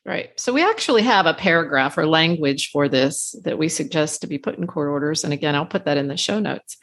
Right. 0.05 0.31
So 0.41 0.53
we 0.53 0.63
actually 0.63 1.03
have 1.03 1.27
a 1.27 1.35
paragraph 1.35 1.99
or 1.99 2.07
language 2.07 2.71
for 2.71 2.89
this 2.89 3.35
that 3.45 3.59
we 3.59 3.69
suggest 3.69 4.21
to 4.23 4.27
be 4.27 4.39
put 4.39 4.57
in 4.57 4.67
court 4.67 4.89
orders. 4.89 5.25
And 5.25 5.33
again, 5.33 5.55
I'll 5.55 5.67
put 5.67 5.85
that 5.85 5.99
in 5.99 6.09
the 6.09 6.17
show 6.17 6.39
notes. 6.39 6.77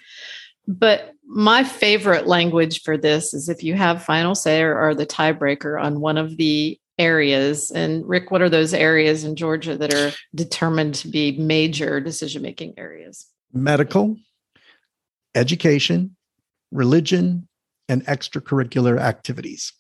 But 0.67 1.11
my 1.27 1.63
favorite 1.63 2.27
language 2.27 2.81
for 2.81 2.97
this 2.97 3.33
is 3.33 3.49
if 3.49 3.63
you 3.63 3.75
have 3.75 4.03
final 4.03 4.35
say 4.35 4.61
or, 4.61 4.79
or 4.79 4.95
the 4.95 5.05
tiebreaker 5.05 5.81
on 5.81 6.01
one 6.01 6.17
of 6.17 6.37
the 6.37 6.79
areas. 6.97 7.71
And 7.71 8.07
Rick, 8.07 8.31
what 8.31 8.41
are 8.41 8.49
those 8.49 8.73
areas 8.73 9.23
in 9.23 9.35
Georgia 9.35 9.77
that 9.77 9.93
are 9.93 10.11
determined 10.33 10.95
to 10.95 11.07
be 11.07 11.37
major 11.37 11.99
decision 11.99 12.41
making 12.41 12.73
areas? 12.77 13.27
Medical, 13.53 14.17
education, 15.33 16.15
religion, 16.71 17.47
and 17.87 18.05
extracurricular 18.05 18.99
activities. 18.99 19.73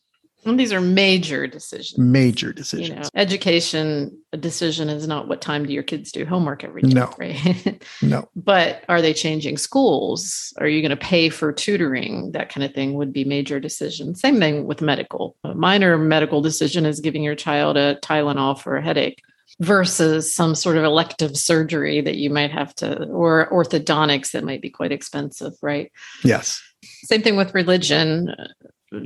And 0.45 0.59
these 0.59 0.71
are 0.71 0.81
major 0.81 1.47
decisions. 1.47 1.97
Major 1.97 2.53
decisions. 2.53 2.89
You 2.89 2.95
know, 2.95 3.09
education 3.15 4.17
a 4.31 4.37
decision 4.37 4.89
is 4.89 5.07
not 5.07 5.27
what 5.27 5.41
time 5.41 5.65
do 5.65 5.73
your 5.73 5.81
kids 5.83 6.11
do 6.11 6.25
homework 6.25 6.63
every 6.63 6.83
day, 6.83 6.93
no. 6.93 7.13
right? 7.17 7.83
no. 8.01 8.29
But 8.35 8.83
are 8.87 9.01
they 9.01 9.13
changing 9.13 9.57
schools? 9.57 10.53
Are 10.57 10.67
you 10.67 10.81
going 10.81 10.91
to 10.91 10.97
pay 10.97 11.29
for 11.29 11.51
tutoring? 11.51 12.31
That 12.33 12.49
kind 12.49 12.63
of 12.63 12.73
thing 12.73 12.93
would 12.93 13.11
be 13.11 13.23
major 13.23 13.59
decisions. 13.59 14.21
Same 14.21 14.39
thing 14.39 14.65
with 14.65 14.81
medical. 14.81 15.35
A 15.43 15.55
minor 15.55 15.97
medical 15.97 16.41
decision 16.41 16.85
is 16.85 16.99
giving 16.99 17.23
your 17.23 17.35
child 17.35 17.77
a 17.77 17.95
Tylenol 18.03 18.59
for 18.59 18.77
a 18.77 18.83
headache 18.83 19.23
versus 19.61 20.33
some 20.33 20.53
sort 20.53 20.75
of 20.77 20.83
elective 20.83 21.37
surgery 21.37 22.01
that 22.01 22.17
you 22.17 22.29
might 22.29 22.51
have 22.51 22.75
to 22.75 23.05
or 23.05 23.49
orthodontics 23.51 24.31
that 24.31 24.43
might 24.43 24.61
be 24.61 24.69
quite 24.69 24.91
expensive, 24.91 25.53
right? 25.61 25.91
Yes. 26.23 26.61
Same 27.05 27.21
thing 27.21 27.37
with 27.37 27.53
religion 27.55 28.35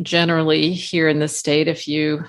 generally 0.01 0.73
here 0.73 1.07
in 1.07 1.19
the 1.19 1.27
state, 1.27 1.67
if 1.67 1.87
you 1.87 2.25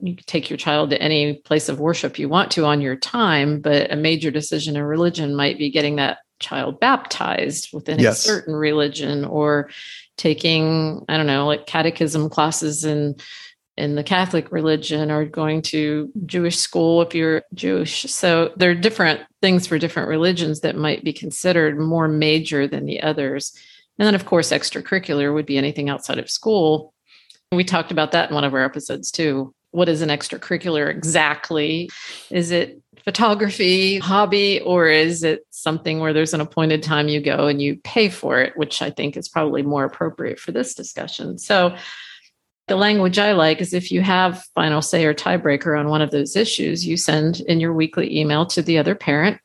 you 0.00 0.14
take 0.26 0.48
your 0.48 0.56
child 0.56 0.90
to 0.90 1.02
any 1.02 1.34
place 1.34 1.68
of 1.68 1.80
worship 1.80 2.20
you 2.20 2.28
want 2.28 2.52
to 2.52 2.64
on 2.64 2.80
your 2.80 2.94
time, 2.94 3.60
but 3.60 3.92
a 3.92 3.96
major 3.96 4.30
decision 4.30 4.76
in 4.76 4.82
religion 4.82 5.34
might 5.34 5.58
be 5.58 5.70
getting 5.70 5.96
that 5.96 6.18
child 6.38 6.78
baptized 6.78 7.70
within 7.72 7.98
yes. 7.98 8.20
a 8.20 8.28
certain 8.28 8.54
religion 8.54 9.24
or 9.24 9.70
taking, 10.16 11.04
I 11.08 11.16
don't 11.16 11.26
know, 11.26 11.46
like 11.46 11.66
catechism 11.66 12.30
classes 12.30 12.84
in 12.84 13.16
in 13.76 13.94
the 13.94 14.02
Catholic 14.02 14.50
religion 14.50 15.08
or 15.10 15.24
going 15.24 15.62
to 15.62 16.10
Jewish 16.26 16.58
school 16.58 17.00
if 17.00 17.14
you're 17.14 17.42
Jewish. 17.54 18.02
So 18.12 18.52
there 18.56 18.70
are 18.72 18.74
different 18.74 19.20
things 19.40 19.68
for 19.68 19.78
different 19.78 20.08
religions 20.08 20.60
that 20.60 20.74
might 20.74 21.04
be 21.04 21.12
considered 21.12 21.78
more 21.78 22.08
major 22.08 22.66
than 22.66 22.86
the 22.86 23.00
others. 23.00 23.52
And 23.98 24.06
then, 24.06 24.14
of 24.14 24.26
course, 24.26 24.50
extracurricular 24.50 25.34
would 25.34 25.46
be 25.46 25.58
anything 25.58 25.88
outside 25.88 26.18
of 26.18 26.30
school. 26.30 26.94
We 27.50 27.64
talked 27.64 27.90
about 27.90 28.12
that 28.12 28.28
in 28.28 28.34
one 28.34 28.44
of 28.44 28.54
our 28.54 28.64
episodes 28.64 29.10
too. 29.10 29.54
What 29.70 29.88
is 29.88 30.02
an 30.02 30.08
extracurricular 30.08 30.88
exactly? 30.88 31.90
Is 32.30 32.50
it 32.50 32.80
photography, 33.04 33.98
hobby, 33.98 34.60
or 34.60 34.88
is 34.88 35.24
it 35.24 35.46
something 35.50 35.98
where 35.98 36.12
there's 36.12 36.34
an 36.34 36.40
appointed 36.40 36.82
time 36.82 37.08
you 37.08 37.20
go 37.20 37.46
and 37.46 37.60
you 37.60 37.76
pay 37.84 38.08
for 38.08 38.40
it, 38.40 38.56
which 38.56 38.82
I 38.82 38.90
think 38.90 39.16
is 39.16 39.28
probably 39.28 39.62
more 39.62 39.84
appropriate 39.84 40.38
for 40.38 40.52
this 40.52 40.74
discussion? 40.74 41.38
So, 41.38 41.76
the 42.68 42.76
language 42.76 43.18
I 43.18 43.32
like 43.32 43.62
is 43.62 43.72
if 43.72 43.90
you 43.90 44.02
have 44.02 44.44
final 44.54 44.82
say 44.82 45.06
or 45.06 45.14
tiebreaker 45.14 45.78
on 45.78 45.88
one 45.88 46.02
of 46.02 46.10
those 46.10 46.36
issues, 46.36 46.86
you 46.86 46.98
send 46.98 47.40
in 47.40 47.60
your 47.60 47.72
weekly 47.72 48.18
email 48.18 48.44
to 48.44 48.60
the 48.60 48.76
other 48.76 48.94
parent 48.94 49.40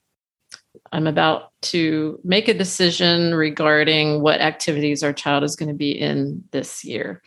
I'm 0.93 1.07
about 1.07 1.49
to 1.63 2.19
make 2.23 2.47
a 2.47 2.53
decision 2.53 3.33
regarding 3.33 4.21
what 4.21 4.41
activities 4.41 5.01
our 5.01 5.11
child 5.11 5.43
is 5.43 5.55
going 5.55 5.69
to 5.69 5.75
be 5.75 5.91
in 5.91 6.43
this 6.51 6.85
year. 6.85 7.23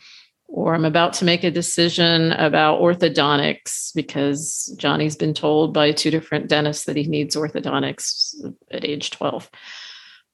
Or 0.47 0.73
I'm 0.73 0.85
about 0.85 1.11
to 1.13 1.25
make 1.25 1.43
a 1.43 1.51
decision 1.51 2.31
about 2.31 2.79
orthodontics 2.79 3.93
because 3.93 4.73
Johnny's 4.77 5.17
been 5.17 5.33
told 5.33 5.73
by 5.73 5.91
two 5.91 6.09
different 6.09 6.47
dentists 6.47 6.85
that 6.85 6.95
he 6.95 7.07
needs 7.07 7.35
orthodontics 7.35 8.35
at 8.71 8.85
age 8.85 9.11
12. 9.11 9.49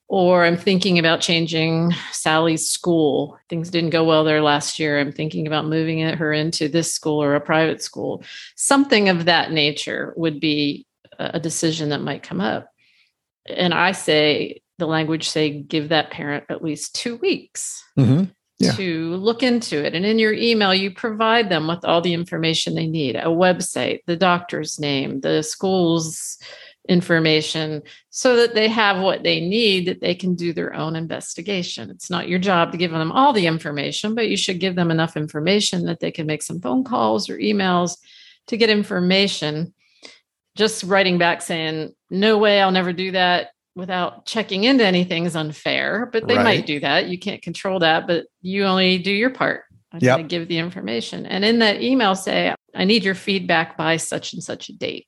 Or 0.08 0.46
I'm 0.46 0.58
thinking 0.58 1.00
about 1.00 1.22
changing 1.22 1.92
Sally's 2.12 2.70
school. 2.70 3.40
Things 3.50 3.72
didn't 3.72 3.90
go 3.90 4.04
well 4.04 4.24
there 4.24 4.44
last 4.44 4.78
year. 4.78 5.00
I'm 5.00 5.12
thinking 5.12 5.48
about 5.48 5.66
moving 5.66 6.02
her 6.02 6.32
into 6.32 6.70
this 6.70 6.94
school 6.94 7.24
or 7.24 7.34
a 7.34 7.42
private 7.42 7.82
school. 7.82 8.22
Something 8.56 9.10
of 9.10 9.26
that 9.26 9.52
nature 9.52 10.14
would 10.18 10.40
be 10.40 10.86
a 11.18 11.40
decision 11.40 11.90
that 11.90 12.02
might 12.02 12.22
come 12.22 12.40
up 12.40 12.73
and 13.46 13.74
I 13.74 13.92
say 13.92 14.62
the 14.80 14.88
language 14.88 15.30
say 15.30 15.62
give 15.62 15.90
that 15.90 16.12
parent 16.12 16.46
at 16.50 16.64
least 16.64 16.96
two 16.96 17.18
weeks 17.18 17.84
mm-hmm. 17.98 18.26
yeah. 18.60 18.72
to 18.74 19.16
look 19.16 19.44
into 19.44 19.84
it. 19.84 19.94
And 19.94 20.06
in 20.06 20.20
your 20.20 20.34
email, 20.34 20.74
you 20.74 20.92
provide 20.92 21.50
them 21.50 21.68
with 21.68 21.86
all 21.86 22.02
the 22.02 22.14
information 22.14 22.76
they 22.76 22.88
need: 22.88 23.16
a 23.16 23.26
website, 23.26 24.00
the 24.08 24.18
doctor's 24.18 24.80
name, 24.80 25.22
the 25.22 25.44
school's 25.44 26.38
information 26.90 27.82
so 28.10 28.36
that 28.36 28.56
they 28.56 28.68
have 28.68 29.02
what 29.02 29.24
they 29.24 29.40
need 29.40 29.88
that 29.88 30.02
they 30.02 30.14
can 30.14 30.36
do 30.36 30.52
their 30.52 30.74
own 30.74 30.96
investigation. 30.96 31.90
It's 31.90 32.10
not 32.10 32.28
your 32.28 32.40
job 32.40 32.72
to 32.72 32.78
give 32.78 32.92
them 32.92 33.12
all 33.12 33.32
the 33.32 33.48
information, 33.48 34.16
but 34.16 34.28
you 34.28 34.36
should 34.36 34.60
give 34.60 34.76
them 34.76 34.92
enough 34.92 35.16
information 35.16 35.86
that 35.86 36.02
they 36.02 36.12
can 36.12 36.28
make 36.28 36.42
some 36.42 36.60
phone 36.60 36.84
calls 36.84 37.30
or 37.30 37.38
emails 37.38 37.98
to 38.48 38.58
get 38.58 38.70
information. 38.70 39.74
Just 40.56 40.84
writing 40.84 41.18
back 41.18 41.42
saying, 41.42 41.94
no 42.10 42.38
way, 42.38 42.62
I'll 42.62 42.72
never 42.72 42.94
do 42.94 43.12
that 43.12 43.50
without 43.76 44.26
checking 44.26 44.64
into 44.64 44.86
anything 44.86 45.26
is 45.26 45.36
unfair, 45.36 46.10
but 46.12 46.28
they 46.28 46.36
right. 46.36 46.44
might 46.44 46.66
do 46.66 46.80
that. 46.80 47.08
You 47.08 47.18
can't 47.18 47.42
control 47.42 47.80
that, 47.80 48.06
but 48.08 48.26
you 48.42 48.66
only 48.66 49.00
do 49.00 49.12
your 49.12 49.32
part. 49.32 49.64
I'm 49.92 50.00
yep. 50.02 50.18
going 50.18 50.28
to 50.28 50.36
give 50.36 50.48
the 50.48 50.58
information. 50.58 51.26
And 51.26 51.44
in 51.46 51.60
that 51.60 51.82
email, 51.82 52.16
say, 52.16 52.54
I 52.76 52.86
need 52.86 53.04
your 53.04 53.16
feedback 53.16 53.78
by 53.78 53.98
such 53.98 54.34
and 54.34 54.44
such 54.44 54.70
a 54.70 54.74
date. 54.74 55.08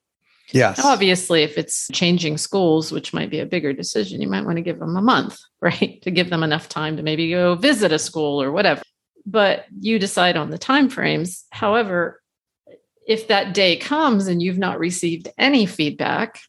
Yes. 0.51 0.77
Now, 0.77 0.89
obviously, 0.89 1.41
if 1.41 1.57
it's 1.57 1.87
changing 1.91 2.37
schools, 2.37 2.91
which 2.91 3.13
might 3.13 3.31
be 3.31 3.39
a 3.39 3.47
bigger 3.47 3.73
decision, 3.73 4.21
you 4.21 4.27
might 4.27 4.45
want 4.45 4.57
to 4.57 4.61
give 4.61 4.79
them 4.79 4.95
a 4.95 5.01
month, 5.01 5.37
right? 5.61 6.01
To 6.03 6.11
give 6.11 6.29
them 6.29 6.43
enough 6.43 6.69
time 6.69 6.97
to 6.97 7.03
maybe 7.03 7.31
go 7.31 7.55
visit 7.55 7.91
a 7.91 7.99
school 7.99 8.41
or 8.41 8.51
whatever. 8.51 8.81
But 9.25 9.65
you 9.79 9.97
decide 9.97 10.37
on 10.37 10.51
the 10.51 10.57
time 10.59 10.89
frames. 10.89 11.45
However, 11.51 12.21
if 13.07 13.27
that 13.27 13.53
day 13.53 13.77
comes 13.77 14.27
and 14.27 14.41
you've 14.41 14.57
not 14.57 14.79
received 14.79 15.29
any 15.37 15.65
feedback, 15.65 16.41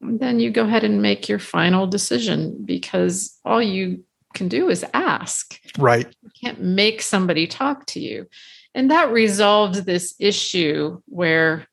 then 0.00 0.38
you 0.40 0.50
go 0.50 0.64
ahead 0.64 0.84
and 0.84 1.02
make 1.02 1.28
your 1.28 1.38
final 1.38 1.86
decision 1.86 2.62
because 2.64 3.38
all 3.44 3.62
you 3.62 4.04
can 4.34 4.48
do 4.48 4.68
is 4.68 4.84
ask. 4.92 5.58
Right. 5.78 6.06
You 6.22 6.30
can't 6.40 6.60
make 6.60 7.00
somebody 7.00 7.46
talk 7.46 7.86
to 7.86 8.00
you. 8.00 8.28
And 8.74 8.90
that 8.90 9.12
resolved 9.12 9.86
this 9.86 10.14
issue 10.18 11.00
where 11.06 11.66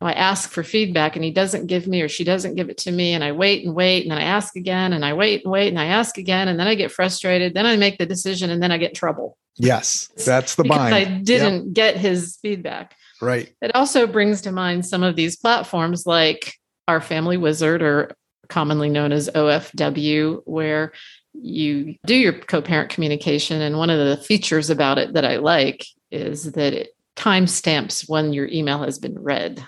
I 0.00 0.12
ask 0.12 0.50
for 0.50 0.62
feedback 0.62 1.16
and 1.16 1.24
he 1.24 1.30
doesn't 1.30 1.66
give 1.66 1.86
me 1.86 2.02
or 2.02 2.08
she 2.08 2.24
doesn't 2.24 2.54
give 2.54 2.68
it 2.68 2.78
to 2.78 2.92
me. 2.92 3.14
And 3.14 3.24
I 3.24 3.32
wait 3.32 3.64
and 3.64 3.74
wait. 3.74 4.02
And 4.02 4.10
then 4.10 4.18
I 4.18 4.24
ask 4.24 4.54
again 4.54 4.92
and 4.92 5.04
I 5.04 5.14
wait 5.14 5.44
and 5.44 5.52
wait 5.52 5.68
and 5.68 5.78
I 5.78 5.86
ask 5.86 6.18
again. 6.18 6.48
And 6.48 6.58
then 6.58 6.68
I 6.68 6.74
get 6.74 6.92
frustrated. 6.92 7.54
Then 7.54 7.66
I 7.66 7.76
make 7.76 7.98
the 7.98 8.06
decision 8.06 8.50
and 8.50 8.62
then 8.62 8.70
I 8.70 8.78
get 8.78 8.94
trouble. 8.94 9.36
Yes, 9.56 10.08
that's 10.24 10.54
the 10.54 10.62
bind. 10.62 10.94
I 10.94 11.04
didn't 11.04 11.66
yep. 11.66 11.72
get 11.72 11.96
his 11.96 12.38
feedback. 12.40 12.94
Right. 13.20 13.52
It 13.60 13.74
also 13.74 14.06
brings 14.06 14.42
to 14.42 14.52
mind 14.52 14.86
some 14.86 15.02
of 15.02 15.16
these 15.16 15.36
platforms 15.36 16.06
like 16.06 16.54
our 16.86 17.00
family 17.00 17.36
wizard 17.36 17.82
or 17.82 18.16
commonly 18.48 18.88
known 18.88 19.12
as 19.12 19.28
OFW, 19.34 20.42
where 20.46 20.92
you 21.34 21.96
do 22.06 22.14
your 22.14 22.32
co-parent 22.32 22.90
communication. 22.90 23.60
And 23.60 23.76
one 23.76 23.90
of 23.90 23.98
the 23.98 24.22
features 24.22 24.70
about 24.70 24.98
it 24.98 25.12
that 25.14 25.24
I 25.24 25.36
like 25.36 25.84
is 26.10 26.52
that 26.52 26.72
it 26.72 26.90
timestamps 27.16 28.08
when 28.08 28.32
your 28.32 28.46
email 28.48 28.82
has 28.82 28.98
been 28.98 29.18
read. 29.18 29.62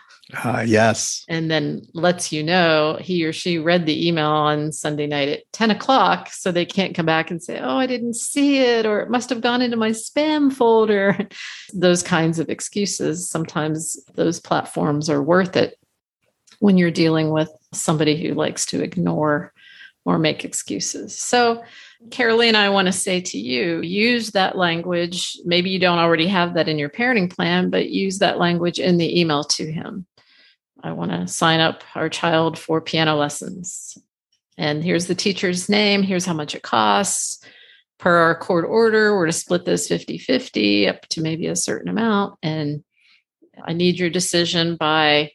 Uh, 0.45 0.65
yes. 0.67 1.25
And 1.29 1.51
then 1.51 1.83
lets 1.95 2.33
you 2.33 2.43
know 2.43 2.99
he 3.01 3.25
or 3.25 3.33
she 3.33 3.59
read 3.59 3.87
the 3.87 4.09
email 4.09 4.31
on 4.31 4.73
Sunday 4.73 5.07
night 5.07 5.29
at 5.29 5.53
10 5.53 5.71
o'clock. 5.71 6.29
So 6.31 6.53
they 6.53 6.65
can't 6.65 6.95
come 6.95 7.07
back 7.07 7.31
and 7.31 7.43
say, 7.43 7.59
oh, 7.59 7.77
I 7.77 7.87
didn't 7.87 8.15
see 8.15 8.59
it, 8.59 8.87
or 8.87 9.01
it 9.01 9.11
must 9.11 9.31
have 9.31 9.41
gone 9.41 9.63
into 9.63 9.77
my 9.77 9.91
spam 9.91 10.53
folder. 10.53 11.29
those 11.75 12.03
kinds 12.03 12.39
of 12.39 12.49
excuses. 12.49 13.29
Sometimes 13.29 14.03
those 14.15 14.41
platforms 14.41 15.09
are 15.09 15.23
worth 15.23 15.57
it 15.57 15.79
when 16.61 16.79
you're 16.79 16.91
dealing 16.91 17.31
with 17.31 17.51
somebody 17.73 18.23
who 18.23 18.35
likes 18.35 18.67
to 18.67 18.83
ignore 18.83 19.53
or 20.05 20.19
make 20.19 20.45
excuses. 20.45 21.17
So, 21.17 21.63
Caroline, 22.11 22.55
I 22.55 22.71
want 22.71 22.87
to 22.87 22.93
say 22.93 23.21
to 23.21 23.39
you 23.39 23.83
use 23.83 24.31
that 24.31 24.57
language. 24.57 25.37
Maybe 25.45 25.69
you 25.69 25.79
don't 25.79 25.99
already 25.99 26.27
have 26.27 26.55
that 26.55 26.69
in 26.69 26.79
your 26.79 26.89
parenting 26.89 27.31
plan, 27.31 27.69
but 27.69 27.91
use 27.91 28.19
that 28.19 28.39
language 28.39 28.79
in 28.79 28.97
the 28.97 29.21
email 29.21 29.45
to 29.45 29.71
him. 29.71 30.07
I 30.83 30.93
want 30.93 31.11
to 31.13 31.29
sign 31.29 31.61
up 31.61 31.83
our 31.95 32.09
child 32.09 32.59
for 32.59 32.81
piano 32.81 33.17
lessons. 33.17 33.99
And 34.57 34.83
here's 34.85 35.07
the 35.07 35.15
teacher's 35.15 35.69
name. 35.69 36.03
Here's 36.03 36.27
how 36.27 36.35
much 36.35 36.55
it 36.55 36.63
costs. 36.63 37.43
Per 37.99 38.15
our 38.15 38.35
court 38.35 38.65
order, 38.65 39.15
we're 39.15 39.27
to 39.27 39.33
split 39.33 39.65
this 39.67 39.89
50 39.89 40.19
50 40.19 40.89
up 40.89 41.07
to 41.09 41.21
maybe 41.21 41.47
a 41.47 41.57
certain 41.57 41.89
amount. 41.89 42.39
And 42.43 42.83
I 43.63 43.75
need 43.75 43.99
your 43.99 44.11
decision 44.11 44.77
by 44.77 45.33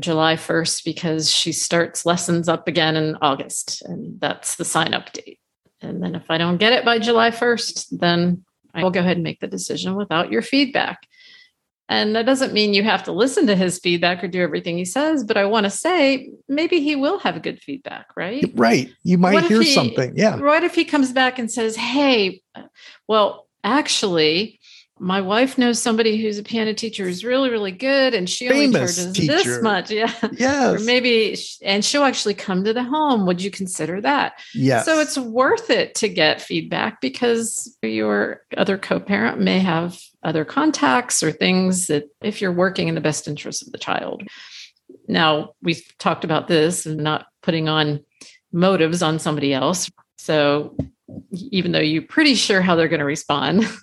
July 0.00 0.36
1st 0.36 0.84
because 0.84 1.30
she 1.30 1.52
starts 1.52 2.04
lessons 2.04 2.48
up 2.48 2.68
again 2.68 2.96
in 2.96 3.16
August, 3.22 3.82
and 3.82 4.20
that's 4.20 4.56
the 4.56 4.64
sign 4.64 4.92
up 4.92 5.12
date. 5.12 5.40
And 5.80 6.02
then 6.02 6.14
if 6.14 6.30
I 6.30 6.38
don't 6.38 6.58
get 6.58 6.72
it 6.72 6.84
by 6.84 6.98
July 6.98 7.30
1st, 7.30 7.98
then 7.98 8.44
I 8.74 8.82
will 8.82 8.90
go 8.90 9.00
ahead 9.00 9.16
and 9.16 9.24
make 9.24 9.40
the 9.40 9.46
decision 9.46 9.94
without 9.94 10.30
your 10.30 10.42
feedback. 10.42 11.06
And 11.88 12.16
that 12.16 12.26
doesn't 12.26 12.52
mean 12.52 12.74
you 12.74 12.82
have 12.82 13.04
to 13.04 13.12
listen 13.12 13.46
to 13.46 13.54
his 13.54 13.78
feedback 13.78 14.22
or 14.22 14.28
do 14.28 14.40
everything 14.40 14.76
he 14.76 14.84
says, 14.84 15.22
but 15.22 15.36
I 15.36 15.44
want 15.44 15.64
to 15.64 15.70
say 15.70 16.30
maybe 16.48 16.80
he 16.80 16.96
will 16.96 17.18
have 17.20 17.40
good 17.42 17.60
feedback, 17.60 18.08
right? 18.16 18.44
Right. 18.54 18.90
You 19.04 19.18
might 19.18 19.44
hear 19.44 19.62
he, 19.62 19.72
something. 19.72 20.12
Yeah. 20.16 20.36
What 20.36 20.64
if 20.64 20.74
he 20.74 20.84
comes 20.84 21.12
back 21.12 21.38
and 21.38 21.50
says, 21.50 21.76
Hey, 21.76 22.42
well, 23.06 23.46
actually, 23.62 24.58
my 24.98 25.20
wife 25.20 25.58
knows 25.58 25.80
somebody 25.80 26.20
who's 26.20 26.38
a 26.38 26.42
piano 26.42 26.72
teacher 26.72 27.04
who's 27.04 27.24
really 27.24 27.50
really 27.50 27.70
good 27.70 28.14
and 28.14 28.30
she 28.30 28.48
Famous 28.48 28.64
only 28.64 28.78
charges 28.78 29.12
teacher. 29.12 29.32
this 29.34 29.62
much 29.62 29.90
yeah 29.90 30.12
yes 30.32 30.80
or 30.80 30.84
maybe 30.84 31.36
and 31.62 31.84
she'll 31.84 32.04
actually 32.04 32.34
come 32.34 32.64
to 32.64 32.72
the 32.72 32.82
home 32.82 33.26
would 33.26 33.42
you 33.42 33.50
consider 33.50 34.00
that 34.00 34.40
yeah 34.54 34.82
so 34.82 34.98
it's 34.98 35.18
worth 35.18 35.70
it 35.70 35.94
to 35.96 36.08
get 36.08 36.40
feedback 36.40 37.00
because 37.00 37.76
your 37.82 38.42
other 38.56 38.78
co-parent 38.78 39.38
may 39.38 39.58
have 39.58 40.00
other 40.26 40.44
contacts 40.44 41.22
or 41.22 41.30
things 41.30 41.86
that 41.86 42.04
if 42.22 42.40
you're 42.40 42.52
working 42.52 42.88
in 42.88 42.94
the 42.94 43.00
best 43.00 43.28
interest 43.28 43.66
of 43.66 43.72
the 43.72 43.78
child 43.78 44.22
now 45.08 45.52
we've 45.62 45.84
talked 45.98 46.24
about 46.24 46.48
this 46.48 46.86
and 46.86 46.98
not 46.98 47.26
putting 47.42 47.68
on 47.68 48.00
motives 48.52 49.02
on 49.02 49.18
somebody 49.18 49.54
else 49.54 49.90
so 50.18 50.76
even 51.32 51.72
though 51.72 51.78
you're 51.78 52.02
pretty 52.02 52.34
sure 52.34 52.60
how 52.60 52.74
they're 52.74 52.88
going 52.88 53.00
to 53.00 53.06
respond 53.06 53.64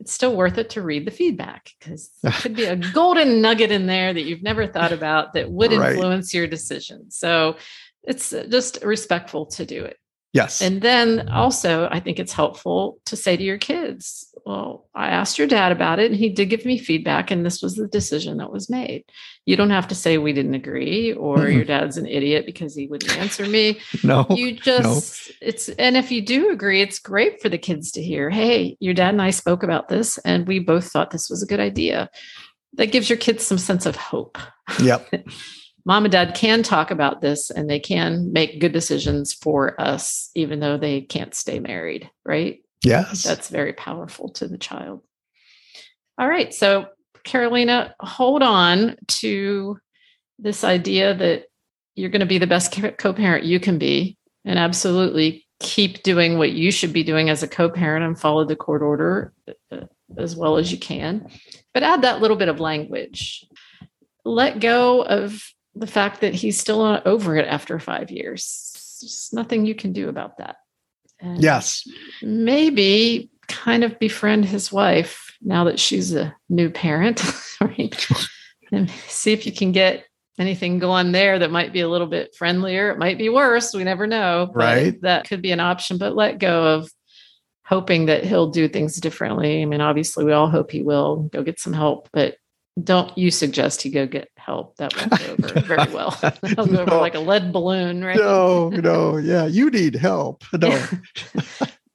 it's 0.00 0.12
still 0.12 0.34
worth 0.34 0.58
it 0.58 0.70
to 0.70 0.82
read 0.82 1.06
the 1.06 1.10
feedback 1.10 1.70
because 1.78 2.10
there 2.22 2.32
could 2.32 2.56
be 2.56 2.64
a 2.64 2.76
golden 2.76 3.40
nugget 3.40 3.70
in 3.70 3.86
there 3.86 4.12
that 4.12 4.22
you've 4.22 4.42
never 4.42 4.66
thought 4.66 4.92
about 4.92 5.34
that 5.34 5.50
would 5.50 5.72
right. 5.72 5.92
influence 5.92 6.34
your 6.34 6.46
decision. 6.46 7.10
So 7.10 7.56
it's 8.02 8.30
just 8.30 8.82
respectful 8.82 9.46
to 9.46 9.66
do 9.66 9.84
it. 9.84 9.98
Yes. 10.32 10.62
And 10.62 10.80
then 10.80 11.28
also, 11.28 11.88
I 11.90 12.00
think 12.00 12.18
it's 12.18 12.32
helpful 12.32 12.98
to 13.06 13.16
say 13.16 13.36
to 13.36 13.42
your 13.42 13.58
kids, 13.58 14.29
well, 14.44 14.88
I 14.94 15.08
asked 15.08 15.38
your 15.38 15.46
dad 15.46 15.72
about 15.72 15.98
it 15.98 16.10
and 16.10 16.18
he 16.18 16.28
did 16.28 16.50
give 16.50 16.64
me 16.64 16.78
feedback, 16.78 17.30
and 17.30 17.44
this 17.44 17.62
was 17.62 17.76
the 17.76 17.86
decision 17.86 18.38
that 18.38 18.52
was 18.52 18.70
made. 18.70 19.04
You 19.46 19.56
don't 19.56 19.70
have 19.70 19.88
to 19.88 19.94
say 19.94 20.18
we 20.18 20.32
didn't 20.32 20.54
agree 20.54 21.12
or 21.12 21.38
mm-hmm. 21.38 21.56
your 21.56 21.64
dad's 21.64 21.96
an 21.96 22.06
idiot 22.06 22.46
because 22.46 22.74
he 22.74 22.86
wouldn't 22.86 23.16
answer 23.16 23.46
me. 23.46 23.80
no. 24.04 24.26
You 24.30 24.52
just, 24.52 25.30
no. 25.30 25.34
it's, 25.48 25.68
and 25.70 25.96
if 25.96 26.10
you 26.10 26.22
do 26.22 26.50
agree, 26.50 26.80
it's 26.82 26.98
great 26.98 27.40
for 27.40 27.48
the 27.48 27.58
kids 27.58 27.90
to 27.92 28.02
hear, 28.02 28.30
hey, 28.30 28.76
your 28.80 28.94
dad 28.94 29.10
and 29.10 29.22
I 29.22 29.30
spoke 29.30 29.62
about 29.62 29.88
this 29.88 30.18
and 30.18 30.46
we 30.46 30.58
both 30.58 30.90
thought 30.90 31.10
this 31.10 31.30
was 31.30 31.42
a 31.42 31.46
good 31.46 31.60
idea. 31.60 32.10
That 32.74 32.92
gives 32.92 33.10
your 33.10 33.18
kids 33.18 33.44
some 33.44 33.58
sense 33.58 33.86
of 33.86 33.96
hope. 33.96 34.38
Yep. 34.80 35.12
mom 35.84 36.04
and 36.04 36.12
dad 36.12 36.34
can 36.34 36.62
talk 36.62 36.90
about 36.90 37.20
this 37.20 37.50
and 37.50 37.68
they 37.68 37.80
can 37.80 38.32
make 38.32 38.60
good 38.60 38.72
decisions 38.72 39.32
for 39.32 39.80
us, 39.80 40.30
even 40.34 40.60
though 40.60 40.76
they 40.76 41.00
can't 41.00 41.34
stay 41.34 41.58
married, 41.58 42.10
right? 42.24 42.60
Yes. 42.82 43.22
That's 43.22 43.48
very 43.48 43.72
powerful 43.72 44.30
to 44.30 44.48
the 44.48 44.58
child. 44.58 45.02
All 46.18 46.28
right. 46.28 46.52
So, 46.52 46.86
Carolina, 47.24 47.94
hold 48.00 48.42
on 48.42 48.96
to 49.08 49.78
this 50.38 50.64
idea 50.64 51.14
that 51.14 51.44
you're 51.94 52.10
going 52.10 52.20
to 52.20 52.26
be 52.26 52.38
the 52.38 52.46
best 52.46 52.72
co 52.98 53.12
parent 53.12 53.44
you 53.44 53.60
can 53.60 53.78
be, 53.78 54.16
and 54.44 54.58
absolutely 54.58 55.46
keep 55.60 56.02
doing 56.02 56.38
what 56.38 56.52
you 56.52 56.70
should 56.70 56.92
be 56.92 57.04
doing 57.04 57.28
as 57.28 57.42
a 57.42 57.48
co 57.48 57.68
parent 57.68 58.04
and 58.04 58.18
follow 58.18 58.44
the 58.44 58.56
court 58.56 58.82
order 58.82 59.32
uh, 59.70 59.80
as 60.16 60.34
well 60.34 60.56
as 60.56 60.72
you 60.72 60.78
can. 60.78 61.28
But 61.74 61.82
add 61.82 62.02
that 62.02 62.20
little 62.20 62.36
bit 62.36 62.48
of 62.48 62.60
language. 62.60 63.46
Let 64.24 64.60
go 64.60 65.02
of 65.02 65.42
the 65.74 65.86
fact 65.86 66.22
that 66.22 66.34
he's 66.34 66.58
still 66.58 66.82
not 66.82 67.06
over 67.06 67.36
it 67.36 67.46
after 67.46 67.78
five 67.78 68.10
years. 68.10 68.98
There's 69.00 69.30
nothing 69.32 69.66
you 69.66 69.74
can 69.74 69.92
do 69.92 70.08
about 70.08 70.38
that. 70.38 70.56
And 71.20 71.42
yes. 71.42 71.86
Maybe 72.22 73.30
kind 73.48 73.84
of 73.84 73.98
befriend 73.98 74.44
his 74.44 74.72
wife 74.72 75.36
now 75.42 75.64
that 75.64 75.80
she's 75.80 76.14
a 76.14 76.34
new 76.48 76.70
parent, 76.70 77.22
right? 77.60 78.08
and 78.72 78.90
see 79.08 79.32
if 79.32 79.46
you 79.46 79.52
can 79.52 79.72
get 79.72 80.04
anything 80.38 80.78
going 80.78 81.12
there 81.12 81.38
that 81.38 81.50
might 81.50 81.72
be 81.72 81.80
a 81.80 81.88
little 81.88 82.06
bit 82.06 82.34
friendlier. 82.34 82.90
It 82.90 82.98
might 82.98 83.18
be 83.18 83.28
worse. 83.28 83.74
We 83.74 83.84
never 83.84 84.06
know. 84.06 84.50
Right. 84.54 85.00
That 85.02 85.28
could 85.28 85.42
be 85.42 85.52
an 85.52 85.60
option, 85.60 85.98
but 85.98 86.14
let 86.14 86.38
go 86.38 86.74
of 86.74 86.90
hoping 87.64 88.06
that 88.06 88.24
he'll 88.24 88.50
do 88.50 88.68
things 88.68 88.96
differently. 88.96 89.62
I 89.62 89.64
mean, 89.64 89.80
obviously, 89.80 90.24
we 90.24 90.32
all 90.32 90.48
hope 90.48 90.70
he 90.70 90.82
will 90.82 91.28
go 91.32 91.42
get 91.42 91.60
some 91.60 91.72
help, 91.72 92.08
but 92.12 92.36
don't 92.82 93.16
you 93.16 93.30
suggest 93.30 93.82
he 93.82 93.90
go 93.90 94.06
get 94.06 94.28
help? 94.36 94.76
That 94.76 94.96
won't 94.96 95.10
go 95.10 95.32
over 95.48 95.60
very 95.60 95.92
well. 95.92 96.16
That'll 96.20 96.66
go 96.66 96.72
no. 96.72 96.82
over 96.82 96.96
like 96.96 97.14
a 97.14 97.20
lead 97.20 97.52
balloon, 97.52 98.04
right? 98.04 98.16
No, 98.16 98.70
no, 98.70 99.16
yeah, 99.16 99.46
you 99.46 99.70
need 99.70 99.94
help. 99.94 100.44
No. 100.58 100.78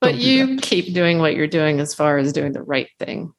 but 0.00 0.16
you 0.16 0.58
keep 0.58 0.92
doing 0.92 1.18
what 1.18 1.34
you're 1.34 1.46
doing 1.46 1.80
as 1.80 1.94
far 1.94 2.18
as 2.18 2.32
doing 2.32 2.52
the 2.52 2.62
right 2.62 2.88
thing. 2.98 3.32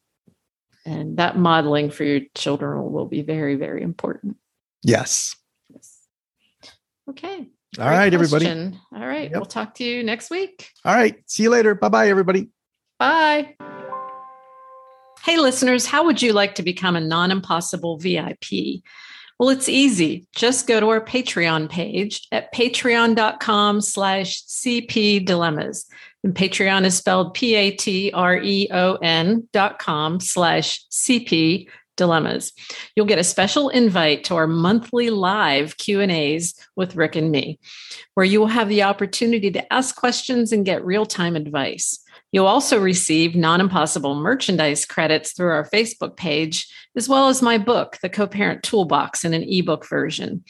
And 0.86 1.18
that 1.18 1.38
modeling 1.38 1.92
for 1.92 2.04
your 2.04 2.22
children 2.36 2.92
will 2.92 3.06
be 3.06 3.22
very, 3.22 3.56
very 3.56 3.84
important. 3.84 4.38
Yes. 4.84 5.36
yes. 5.72 6.08
Okay. 7.10 7.50
All 7.78 7.90
right, 7.90 8.14
everybody. 8.14 8.46
question. 8.46 8.80
All 8.96 9.06
right. 9.06 9.30
Yep. 9.30 9.34
We'll 9.34 9.46
talk 9.46 9.76
to 9.76 9.84
you 9.84 10.02
next 10.04 10.32
week. 10.32 10.70
All 10.86 10.96
right. 10.96 11.16
See 11.28 11.44
you 11.44 11.50
later. 11.50 11.76
Bye 11.76 11.90
bye, 11.90 12.10
everybody. 12.10 12.50
Bye. 12.98 13.56
Hey, 15.28 15.38
listeners, 15.38 15.86
how 15.86 16.06
would 16.06 16.22
you 16.22 16.32
like 16.32 16.56
to 16.56 16.64
become 16.64 16.96
a 16.96 17.02
non 17.02 17.32
impossible 17.32 17.98
VIP? 17.98 18.82
Well, 19.38 19.50
it's 19.50 19.68
easy. 19.68 20.26
Just 20.34 20.68
go 20.68 20.80
to 20.80 20.88
our 20.88 21.04
Patreon 21.04 21.70
page 21.70 22.26
at 22.32 22.54
patreon.com 22.54 23.82
slash 23.82 24.42
CP 24.46 25.26
dilemmas. 25.26 25.86
And 26.24 26.34
Patreon 26.34 26.86
is 26.86 26.96
spelled 26.96 27.34
P-A-T-R-E-O-N 27.34 28.14
dot 29.52 29.80
com 29.80 30.22
slash 30.22 30.86
CP 30.90 31.68
dilemmas. 31.98 32.54
You'll 32.96 33.06
get 33.06 33.20
a 33.20 33.24
special 33.26 33.68
invite 33.68 34.24
to 34.26 34.36
our 34.36 34.48
monthly 34.48 35.10
live 35.10 35.76
Q&As 35.76 36.54
with 36.78 36.96
Rick 36.96 37.18
and 37.18 37.32
me, 37.32 37.60
where 38.14 38.26
you 38.26 38.40
will 38.40 38.48
have 38.48 38.70
the 38.70 38.84
opportunity 38.84 39.52
to 39.52 39.74
ask 39.74 39.94
questions 39.98 40.54
and 40.54 40.66
get 40.66 40.86
real-time 40.86 41.36
advice. 41.36 42.00
You'll 42.38 42.46
also 42.46 42.80
receive 42.80 43.36
non 43.36 43.60
impossible 43.60 44.14
merchandise 44.14 44.86
credits 44.86 45.32
through 45.32 45.50
our 45.50 45.68
Facebook 45.68 46.16
page, 46.18 46.72
as 46.96 47.10
well 47.10 47.30
as 47.30 47.42
my 47.42 47.58
book, 47.58 47.98
The 48.04 48.10
Co 48.10 48.28
Parent 48.28 48.62
Toolbox, 48.62 49.26
in 49.26 49.34
an 49.34 49.42
ebook 49.42 49.90
version. 49.90 50.44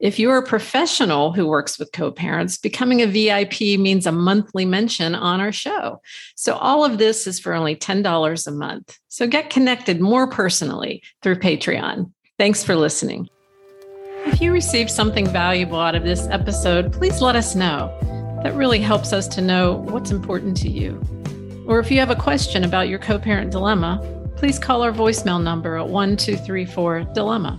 If 0.00 0.18
you're 0.18 0.38
a 0.38 0.46
professional 0.46 1.34
who 1.34 1.46
works 1.46 1.78
with 1.78 1.92
co 1.92 2.10
parents, 2.10 2.56
becoming 2.56 3.02
a 3.02 3.06
VIP 3.06 3.78
means 3.78 4.06
a 4.06 4.12
monthly 4.12 4.64
mention 4.64 5.14
on 5.14 5.42
our 5.42 5.52
show. 5.52 6.00
So, 6.36 6.54
all 6.54 6.86
of 6.86 6.96
this 6.96 7.26
is 7.26 7.38
for 7.38 7.52
only 7.52 7.76
$10 7.76 8.46
a 8.46 8.50
month. 8.50 8.98
So, 9.08 9.26
get 9.26 9.50
connected 9.50 10.00
more 10.00 10.30
personally 10.30 11.02
through 11.20 11.40
Patreon. 11.40 12.10
Thanks 12.38 12.64
for 12.64 12.76
listening. 12.76 13.28
If 14.24 14.40
you 14.40 14.52
received 14.52 14.90
something 14.90 15.26
valuable 15.26 15.80
out 15.80 15.94
of 15.94 16.02
this 16.02 16.28
episode, 16.28 16.94
please 16.94 17.20
let 17.20 17.36
us 17.36 17.54
know. 17.54 17.94
That 18.42 18.54
really 18.54 18.80
helps 18.80 19.12
us 19.12 19.28
to 19.28 19.42
know 19.42 19.74
what's 19.74 20.10
important 20.10 20.56
to 20.62 20.70
you. 20.70 20.98
Or 21.66 21.80
if 21.80 21.90
you 21.90 21.98
have 21.98 22.10
a 22.10 22.16
question 22.16 22.64
about 22.64 22.88
your 22.88 22.98
co 22.98 23.18
parent 23.18 23.50
dilemma, 23.50 24.00
please 24.36 24.58
call 24.58 24.82
our 24.82 24.92
voicemail 24.92 25.42
number 25.42 25.76
at 25.76 25.88
1234 25.88 27.04
Dilemma. 27.14 27.58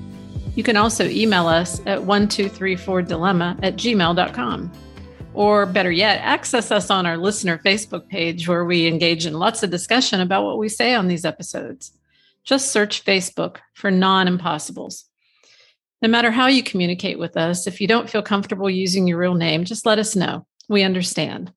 You 0.55 0.63
can 0.63 0.77
also 0.77 1.05
email 1.07 1.47
us 1.47 1.79
at 1.85 1.99
1234dilemma 1.99 3.59
at 3.63 3.75
gmail.com. 3.75 4.71
Or 5.33 5.65
better 5.67 5.91
yet, 5.91 6.19
access 6.21 6.71
us 6.71 6.89
on 6.89 7.05
our 7.05 7.17
listener 7.17 7.59
Facebook 7.59 8.07
page 8.07 8.47
where 8.47 8.65
we 8.65 8.87
engage 8.87 9.25
in 9.25 9.37
lots 9.37 9.61
of 9.61 9.69
discussion 9.69 10.21
about 10.21 10.45
what 10.45 10.57
we 10.57 10.69
say 10.69 10.95
on 10.95 11.07
these 11.07 11.25
episodes. 11.25 11.91
Just 12.43 12.71
search 12.71 13.03
Facebook 13.03 13.57
for 13.73 13.91
non 13.91 14.27
impossibles. 14.27 15.05
No 16.01 16.07
matter 16.07 16.31
how 16.31 16.47
you 16.47 16.63
communicate 16.63 17.19
with 17.19 17.35
us, 17.35 17.67
if 17.67 17.81
you 17.81 17.87
don't 17.87 18.09
feel 18.09 18.21
comfortable 18.21 18.69
using 18.69 19.05
your 19.05 19.17
real 19.17 19.33
name, 19.33 19.65
just 19.65 19.85
let 19.85 19.99
us 19.99 20.15
know. 20.15 20.45
We 20.69 20.83
understand. 20.83 21.51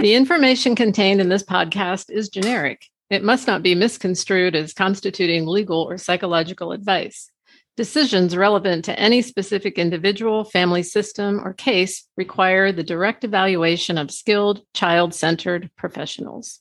The 0.00 0.14
information 0.14 0.74
contained 0.74 1.20
in 1.20 1.28
this 1.28 1.44
podcast 1.44 2.10
is 2.10 2.28
generic. 2.28 2.86
It 3.10 3.22
must 3.22 3.46
not 3.46 3.62
be 3.62 3.74
misconstrued 3.74 4.54
as 4.54 4.74
constituting 4.74 5.46
legal 5.46 5.82
or 5.82 5.98
psychological 5.98 6.72
advice. 6.72 7.30
Decisions 7.76 8.36
relevant 8.36 8.84
to 8.84 8.98
any 8.98 9.22
specific 9.22 9.78
individual, 9.78 10.44
family 10.44 10.82
system, 10.82 11.40
or 11.42 11.54
case 11.54 12.06
require 12.16 12.70
the 12.70 12.82
direct 12.82 13.24
evaluation 13.24 13.96
of 13.96 14.10
skilled, 14.10 14.62
child 14.74 15.14
centered 15.14 15.70
professionals. 15.76 16.60